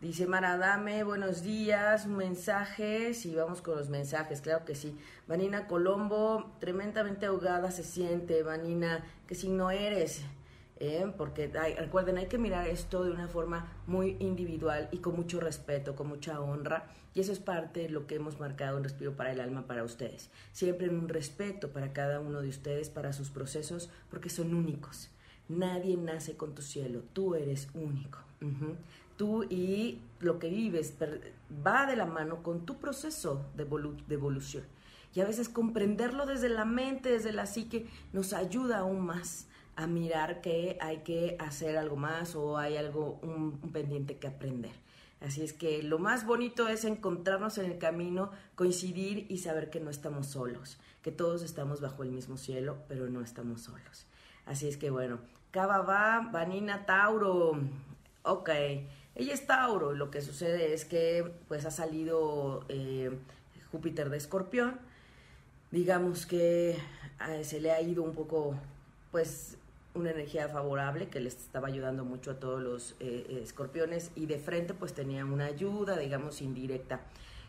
[0.06, 4.96] dice Maradame, buenos días, un mensaje, sí, vamos con los mensajes, claro que sí.
[5.26, 10.22] Vanina Colombo, tremendamente ahogada se siente, Vanina, ¿qué signo eres?
[10.78, 11.10] ¿eh?
[11.16, 15.96] porque recuerden, hay que mirar esto de una forma muy individual y con mucho respeto,
[15.96, 19.32] con mucha honra, y eso es parte de lo que hemos marcado en Respiro para
[19.32, 20.30] el Alma para ustedes.
[20.52, 25.10] Siempre en un respeto para cada uno de ustedes, para sus procesos, porque son únicos.
[25.48, 28.18] Nadie nace con tu cielo, tú eres único.
[29.16, 30.94] Tú y lo que vives
[31.66, 33.66] va de la mano con tu proceso de,
[34.14, 34.64] evolución.
[35.14, 39.86] Y a veces comprenderlo desde la mente, desde la psique, nos ayuda aún más a
[39.86, 44.72] mirar que hay que hacer algo más o hay algo, un, pendiente que aprender.
[45.20, 49.80] Así es que lo más bonito es encontrarnos en el camino, coincidir y saber que
[49.80, 54.06] no estamos solos, que todos estamos bajo el mismo cielo, pero no estamos solos.
[54.44, 57.58] Así es que bueno, Cava va, Vanina Tauro,
[58.22, 58.50] ok,
[59.16, 63.10] ella es Tauro, lo que sucede es que pues ha salido eh,
[63.72, 64.78] Júpiter de Escorpión,
[65.70, 66.76] digamos que
[67.28, 68.54] eh, se le ha ido un poco
[69.10, 69.56] pues
[69.94, 74.38] una energía favorable que les estaba ayudando mucho a todos los eh, escorpiones y de
[74.38, 77.00] frente pues tenía una ayuda, digamos, indirecta.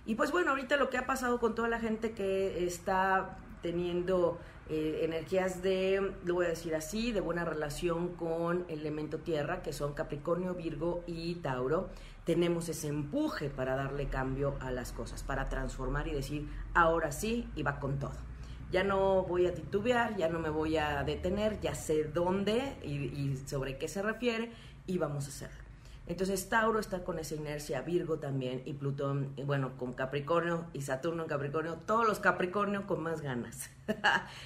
[0.06, 4.40] Y pues bueno, ahorita lo que ha pasado con toda la gente que está teniendo
[4.70, 9.62] eh, energías de, lo voy a decir así, de buena relación con el elemento tierra,
[9.62, 11.90] que son Capricornio, Virgo y Tauro,
[12.26, 17.48] tenemos ese empuje para darle cambio a las cosas, para transformar y decir, ahora sí,
[17.56, 18.28] y va con todo
[18.72, 23.38] ya no voy a titubear, ya no me voy a detener, ya sé dónde y,
[23.46, 24.52] sobre qué se refiere
[24.86, 25.67] y vamos a hacerlo.
[26.08, 30.82] Entonces Tauro está con esa inercia, Virgo también y Plutón, y bueno, con Capricornio y
[30.82, 33.70] Saturno en Capricornio, todos los Capricornio con más ganas.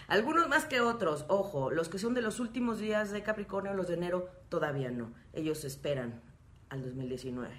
[0.08, 3.88] Algunos más que otros, ojo, los que son de los últimos días de Capricornio, los
[3.88, 5.14] de enero, todavía no.
[5.34, 6.20] Ellos esperan
[6.70, 7.50] al 2019.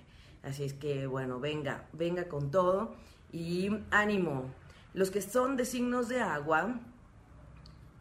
[0.43, 2.97] Así es que bueno, venga, venga con todo
[3.31, 4.53] y ánimo,
[4.95, 6.81] los que son de signos de agua,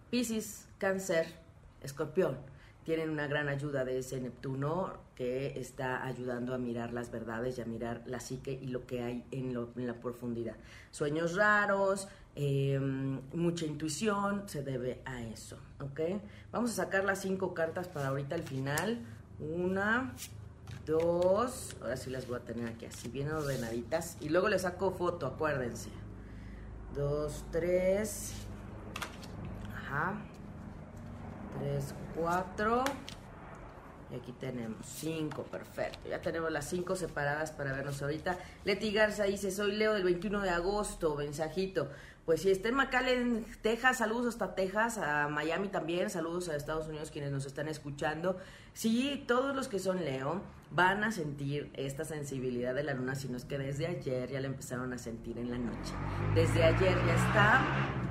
[0.09, 1.27] Pisces, Cáncer,
[1.81, 2.39] Escorpión,
[2.83, 7.61] tienen una gran ayuda de ese Neptuno que está ayudando a mirar las verdades y
[7.61, 10.55] a mirar la psique y lo que hay en, la profundidad.
[10.89, 15.99] Sueños raros, em, mucha intuición, se debe a eso, ¿ok?
[16.51, 19.05] Vamos a sacar las cinco cartas para ahorita al final.
[19.37, 20.15] Una,
[20.87, 24.17] dos, ahora sí las voy a tener aquí así, bien ordenaditas.
[24.21, 25.91] Y luego les saco foto, acuérdense.
[26.95, 28.33] Dos, tres.
[29.71, 30.15] Ajá.
[31.59, 32.83] Tres, cuatro.
[34.11, 36.09] Y aquí tenemos cinco, perfecto.
[36.09, 38.37] Ya tenemos las cinco separadas para vernos ahorita.
[38.65, 41.89] Leti Garza dice, soy Leo del 21 de agosto, mensajito.
[42.25, 46.87] Pues si está en McAllen, Texas, saludos hasta Texas, a Miami también, saludos a Estados
[46.87, 48.37] Unidos quienes nos están escuchando.
[48.73, 50.41] Sí, todos los que son Leo
[50.73, 54.47] van a sentir esta sensibilidad de la luna, sino es que desde ayer ya la
[54.47, 55.93] empezaron a sentir en la noche.
[56.33, 57.61] Desde ayer ya está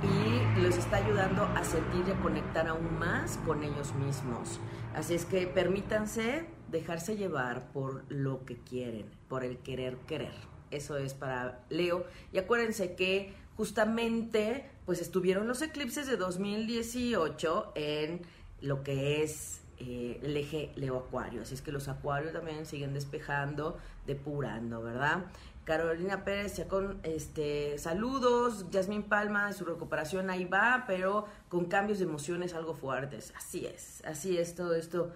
[0.03, 4.61] y los está ayudando a sentir y a conectar aún más con ellos mismos.
[4.95, 10.35] Así es que permítanse dejarse llevar por lo que quieren, por el querer querer.
[10.71, 12.05] Eso es para Leo.
[12.33, 18.23] Y acuérdense que justamente pues estuvieron los eclipses de 2018 en
[18.61, 21.43] lo que es eh, el eje Leo Acuario.
[21.43, 25.25] Así es que los acuarios también siguen despejando, depurando, ¿verdad?
[25.65, 32.05] Carolina Pérez con este saludos, Yasmín Palma, su recuperación ahí va, pero con cambios de
[32.05, 33.33] emociones algo fuertes.
[33.37, 35.13] Así es, así es todo esto.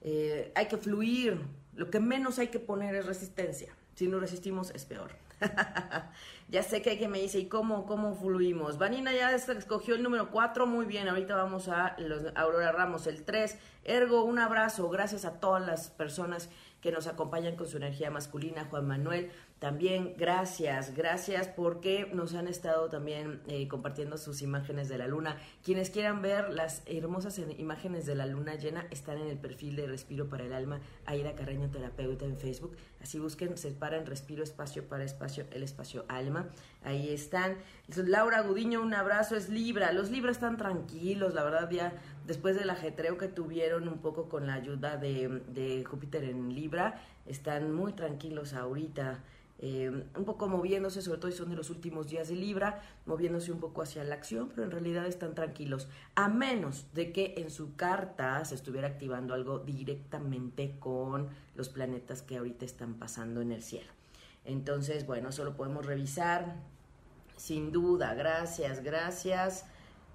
[0.00, 1.40] Eh, hay que fluir,
[1.74, 3.72] lo que menos hay que poner es resistencia.
[3.98, 5.10] Si no resistimos es peor.
[6.48, 8.78] ya sé que hay que me dice, ¿y cómo, cómo fluimos?
[8.78, 13.24] Vanina ya escogió el número 4, muy bien, ahorita vamos a los, Aurora Ramos, el
[13.24, 13.58] 3.
[13.82, 16.48] Ergo, un abrazo, gracias a todas las personas
[16.80, 19.32] que nos acompañan con su energía masculina, Juan Manuel.
[19.58, 25.36] También gracias, gracias porque nos han estado también eh, compartiendo sus imágenes de la luna.
[25.64, 29.88] Quienes quieran ver las hermosas imágenes de la luna llena están en el perfil de
[29.88, 32.76] Respiro para el Alma, Aida Carreño Terapeuta en Facebook.
[33.02, 36.46] Así busquen, separan Respiro Espacio para Espacio, el Espacio Alma.
[36.84, 37.56] Ahí están.
[37.96, 39.90] Laura Gudiño, un abrazo, es Libra.
[39.90, 41.92] Los Libra están tranquilos, la verdad ya
[42.28, 47.02] después del ajetreo que tuvieron un poco con la ayuda de, de Júpiter en Libra,
[47.26, 49.24] están muy tranquilos ahorita.
[49.60, 53.50] Eh, un poco moviéndose, sobre todo si son de los últimos días de Libra, moviéndose
[53.50, 57.50] un poco hacia la acción, pero en realidad están tranquilos, a menos de que en
[57.50, 63.50] su carta se estuviera activando algo directamente con los planetas que ahorita están pasando en
[63.50, 63.90] el cielo.
[64.44, 66.56] Entonces, bueno, eso lo podemos revisar.
[67.36, 69.64] Sin duda, gracias, gracias.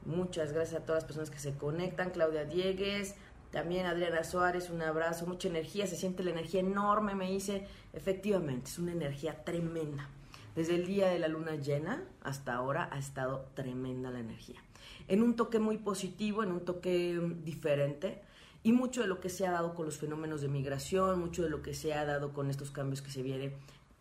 [0.05, 2.11] Muchas gracias a todas las personas que se conectan.
[2.11, 3.15] Claudia Diegues,
[3.51, 8.69] también Adriana Suárez, un abrazo, mucha energía, se siente la energía enorme, me dice, efectivamente,
[8.69, 10.09] es una energía tremenda.
[10.55, 14.61] Desde el día de la luna llena hasta ahora ha estado tremenda la energía.
[15.07, 18.21] En un toque muy positivo, en un toque mm, diferente,
[18.61, 21.49] y mucho de lo que se ha dado con los fenómenos de migración, mucho de
[21.49, 23.53] lo que se ha dado con estos cambios que se vienen,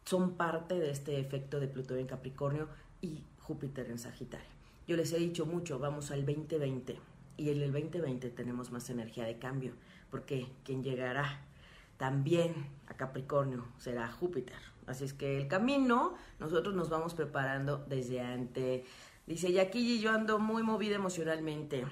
[0.05, 2.69] son parte de este efecto de Plutón en Capricornio
[3.01, 4.47] y Júpiter en Sagitario.
[4.87, 6.99] Yo les he dicho mucho, vamos al 2020
[7.37, 9.73] y en el 2020 tenemos más energía de cambio,
[10.11, 11.45] porque quien llegará
[12.03, 14.57] también a Capricornio será Júpiter.
[14.89, 18.85] Así es que el camino nosotros nos vamos preparando desde antes.
[19.25, 21.87] Dice, y yo ando muy movida emocionalmente.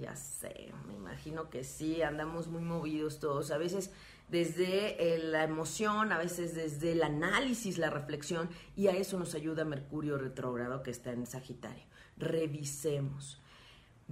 [0.00, 3.50] Ya sé, me imagino que sí, andamos muy movidos todos.
[3.50, 3.90] A veces
[4.28, 9.34] desde eh, la emoción, a veces desde el análisis, la reflexión, y a eso nos
[9.34, 11.82] ayuda Mercurio retrógrado que está en Sagitario.
[12.16, 13.40] Revisemos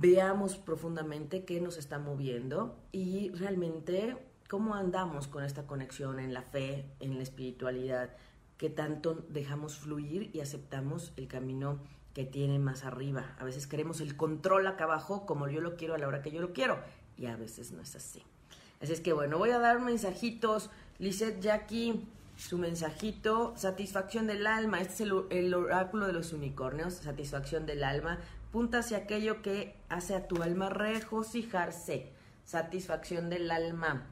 [0.01, 4.16] veamos profundamente qué nos está moviendo y realmente
[4.49, 8.11] cómo andamos con esta conexión en la fe, en la espiritualidad,
[8.57, 11.78] qué tanto dejamos fluir y aceptamos el camino
[12.14, 13.36] que tiene más arriba.
[13.38, 16.30] A veces queremos el control acá abajo como yo lo quiero a la hora que
[16.30, 16.78] yo lo quiero
[17.16, 18.22] y a veces no es así.
[18.80, 20.70] Así es que bueno, voy a dar mensajitos.
[20.99, 22.05] Lizeth Jackie,
[22.36, 24.80] su mensajito, satisfacción del alma.
[24.80, 28.18] Este es el, el oráculo de los unicornios, satisfacción del alma
[28.51, 32.11] punta hacia aquello que hace a tu alma regocijarse,
[32.44, 34.07] satisfacción del alma.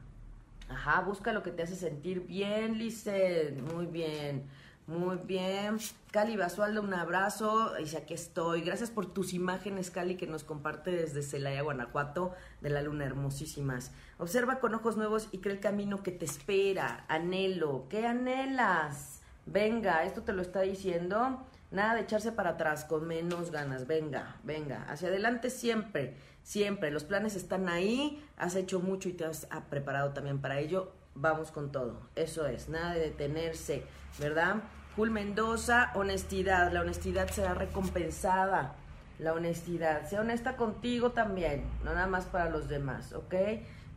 [0.68, 3.56] Ajá, busca lo que te hace sentir bien, Lizeth.
[3.72, 4.44] Muy bien,
[4.86, 5.78] muy bien.
[6.10, 7.74] Cali Basualdo, un abrazo.
[7.74, 8.62] Dice, aquí estoy.
[8.62, 13.92] Gracias por tus imágenes, Cali, que nos comparte desde Celaya, Guanajuato, de la luna hermosísimas.
[14.18, 17.04] Observa con ojos nuevos y cree el camino que te espera.
[17.08, 17.86] Anhelo.
[17.88, 19.20] ¿Qué anhelas?
[19.46, 21.46] Venga, esto te lo está diciendo
[21.76, 23.86] Nada de echarse para atrás con menos ganas.
[23.86, 26.90] Venga, venga, hacia adelante siempre, siempre.
[26.90, 30.90] Los planes están ahí, has hecho mucho y te has preparado también para ello.
[31.14, 32.00] Vamos con todo.
[32.14, 33.84] Eso es, nada de detenerse,
[34.18, 34.62] ¿verdad?
[34.96, 36.72] Jul Mendoza, honestidad.
[36.72, 38.76] La honestidad será recompensada.
[39.18, 40.08] La honestidad.
[40.08, 43.34] Sea honesta contigo también, no nada más para los demás, ¿ok?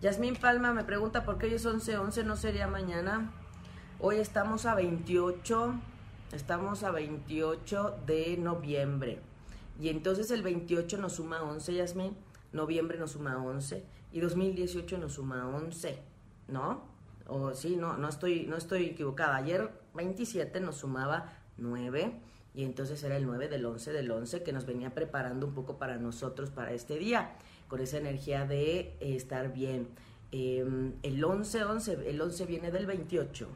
[0.01, 3.31] Yasmín Palma me pregunta por qué hoy es 11, 11 no sería mañana.
[4.01, 5.75] Hoy estamos a 28
[6.31, 9.19] Estamos a 28 de noviembre.
[9.81, 12.15] Y entonces el 28 nos suma 11, Yasmin.
[12.53, 13.83] Noviembre nos suma 11.
[14.11, 15.97] Y 2018 nos suma 11.
[16.47, 16.83] ¿No?
[17.25, 19.37] O sí, no, no estoy, no estoy equivocada.
[19.37, 22.19] Ayer 27 nos sumaba 9.
[22.53, 25.79] Y entonces era el 9 del 11 del 11 que nos venía preparando un poco
[25.79, 27.33] para nosotros para este día.
[27.67, 29.87] Con esa energía de eh, estar bien.
[30.31, 33.47] Em, el 11, 11, el 11 viene del 28.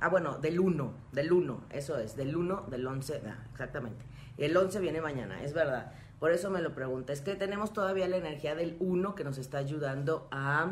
[0.00, 4.02] Ah, bueno, del 1, del 1, eso es, del 1, del 11, ah, exactamente.
[4.38, 5.92] El 11 viene mañana, es verdad.
[6.18, 7.12] Por eso me lo pregunta.
[7.12, 10.70] Es que tenemos todavía la energía del 1 que nos está ayudando a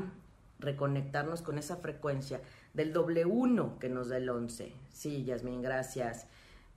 [0.60, 2.40] reconectarnos con esa frecuencia
[2.72, 4.72] del doble 1 que nos da el 11.
[4.90, 6.26] Sí, Yasmin, gracias.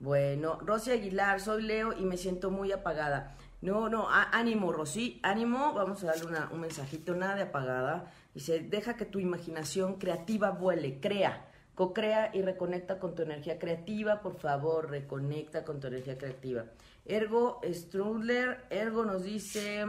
[0.01, 3.37] Bueno, Rosy Aguilar, soy Leo y me siento muy apagada.
[3.61, 5.73] No, no, ánimo, Rosy, ánimo.
[5.73, 8.11] Vamos a darle un mensajito, nada de apagada.
[8.33, 11.50] Dice, deja que tu imaginación creativa vuele, crea
[11.81, 16.65] Co-crea y reconecta con tu energía creativa, por favor, reconecta con tu energía creativa.
[17.07, 19.87] Ergo Strudler, Ergo nos dice,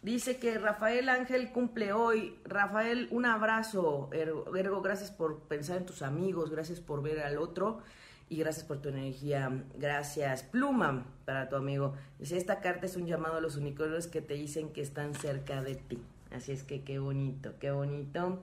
[0.00, 2.38] dice que Rafael Ángel cumple hoy.
[2.44, 4.10] Rafael, un abrazo.
[4.12, 7.80] Ergo, Ergo, gracias por pensar en tus amigos, gracias por ver al otro
[8.28, 9.64] y gracias por tu energía.
[9.76, 10.44] Gracias.
[10.44, 11.94] Pluma para tu amigo.
[12.20, 15.64] Dice, esta carta es un llamado a los unicornios que te dicen que están cerca
[15.64, 16.00] de ti.
[16.30, 18.40] Así es que qué bonito, qué bonito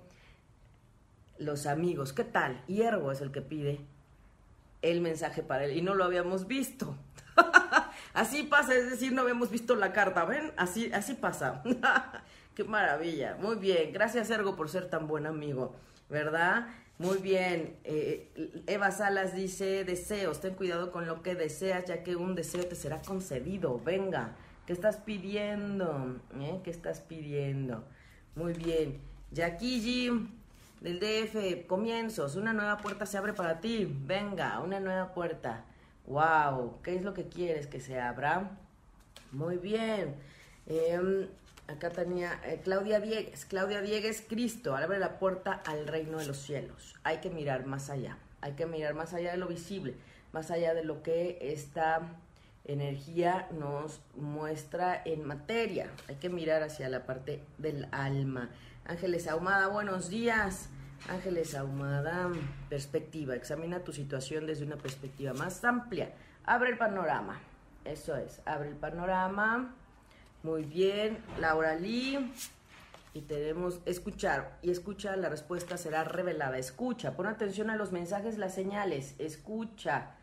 [1.42, 2.64] los amigos, ¿qué tal?
[2.68, 3.82] Hiergo es el que pide
[4.82, 6.96] el mensaje para él y no lo habíamos visto.
[8.14, 10.52] así pasa, es decir, no habíamos visto la carta, ¿ven?
[10.58, 11.64] Así, así pasa.
[12.56, 13.38] Qué maravilla.
[13.42, 13.92] Muy bien.
[13.94, 15.74] Gracias, Ergo, por ser tan buen amigo,
[16.10, 16.68] ¿verdad?
[16.98, 17.78] Muy bien.
[17.84, 22.66] Eh, Eva Salas dice, deseos, ten cuidado con lo que deseas, ya que un deseo
[22.66, 23.80] te será concedido.
[23.84, 24.36] Venga,
[24.68, 26.20] ¿qué estás pidiendo?
[26.40, 26.60] ¿Eh?
[26.64, 27.84] ¿Qué estás pidiendo?
[28.36, 29.00] Muy bien.
[29.60, 30.41] Jim
[30.82, 33.88] del DF, comienzos, una nueva puerta se abre para ti.
[33.88, 35.64] Venga, una nueva puerta.
[36.08, 38.58] Wow, ¿qué es lo que quieres que se abra?
[39.32, 40.16] Muy bien.
[40.66, 41.28] Em,
[41.68, 43.46] acá tenía eh, Claudia Viegues.
[43.46, 46.96] Claudia Viegues, Cristo, abre la puerta al reino de los cielos.
[47.04, 48.18] Hay que mirar más allá.
[48.42, 49.94] Hay que mirar más allá de lo visible,
[50.34, 52.02] más allá de lo que esta
[52.66, 55.92] energía nos muestra en materia.
[56.08, 58.50] Hay que mirar hacia la parte del alma.
[58.86, 60.70] Ángeles Ahumada, buenos días.
[61.08, 62.32] Ángeles Ahumada,
[62.70, 63.36] perspectiva.
[63.36, 66.14] Examina tu situación desde una perspectiva más amplia.
[66.44, 67.40] Abre el panorama.
[67.86, 69.76] Eso es, abre el panorama.
[70.44, 72.34] Muy bien, Laura Lee.
[73.14, 74.58] Y tenemos escuchar.
[74.62, 76.58] Y escucha, la respuesta será revelada.
[76.58, 79.16] Escucha, pon atención a los mensajes, las señales.
[79.20, 80.16] Escucha.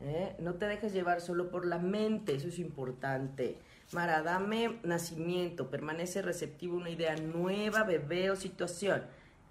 [0.00, 0.34] ¿eh?
[0.40, 3.58] No te dejes llevar solo por la mente, eso es importante.
[3.92, 5.68] Maradame, nacimiento.
[5.68, 9.02] Permanece receptivo una idea nueva, bebé o situación.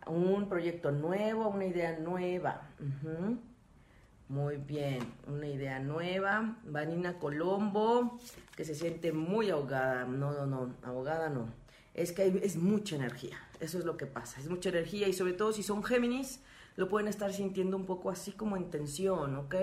[0.07, 2.69] Un proyecto nuevo, una idea nueva.
[4.29, 6.57] Muy bien, una idea nueva.
[6.65, 8.19] Vanina Colombo,
[8.55, 10.05] que se siente muy ahogada.
[10.05, 11.53] No, no, no, ahogada no.
[11.93, 13.37] Es que es mucha energía.
[13.59, 14.39] Eso es lo que pasa.
[14.39, 16.39] Es mucha energía y sobre todo si son Géminis,
[16.77, 19.55] lo pueden estar sintiendo un poco así como en tensión, ¿ok?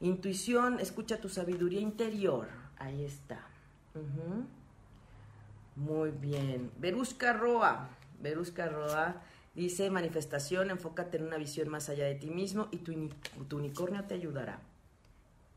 [0.00, 2.48] Intuición, escucha tu sabiduría interior.
[2.78, 3.47] Ahí está.
[5.76, 6.70] Muy bien.
[6.78, 7.88] Verusca Roa.
[8.20, 9.22] Verusca Roa
[9.58, 12.92] Dice, manifestación, enfócate en una visión más allá de ti mismo y tu,
[13.56, 14.60] unicornio te ayudará.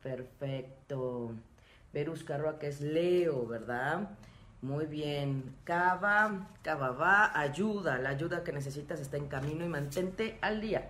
[0.02, 1.36] Perfecto.
[1.94, 4.10] Verus Carroa, que es Leo, ¿verdad?
[4.64, 5.56] Muy bien.
[5.66, 8.00] Cava, Cava va, ayuda.
[8.00, 10.90] La ayuda que necesitas está en camino y mantente al día.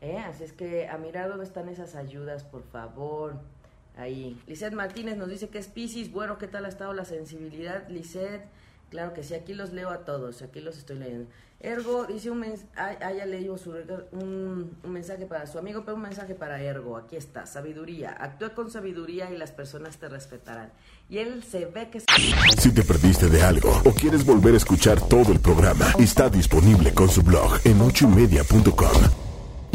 [0.00, 0.18] ¿eh?
[0.18, 3.38] Así es que a mirar dónde están esas ayudas, por favor.
[3.98, 4.40] Ahí.
[4.46, 6.10] Lisette Martínez nos dice que es Pisces.
[6.10, 8.48] Bueno, ¿qué tal ha estado la sensibilidad, Lisette?
[8.90, 11.28] Claro que sí, aquí los leo a todos, aquí los estoy leyendo.
[11.60, 13.10] Ergo dice un mensaje, ah,
[14.12, 18.16] un, un, mensaje para su amigo, pero un mensaje para Ergo, aquí está, sabiduría.
[18.18, 20.70] Actúa con sabiduría y las personas te respetarán.
[21.10, 22.00] Y él se ve que...
[22.58, 26.94] Si te perdiste de algo o quieres volver a escuchar todo el programa, está disponible
[26.94, 29.17] con su blog en ochoymedia.com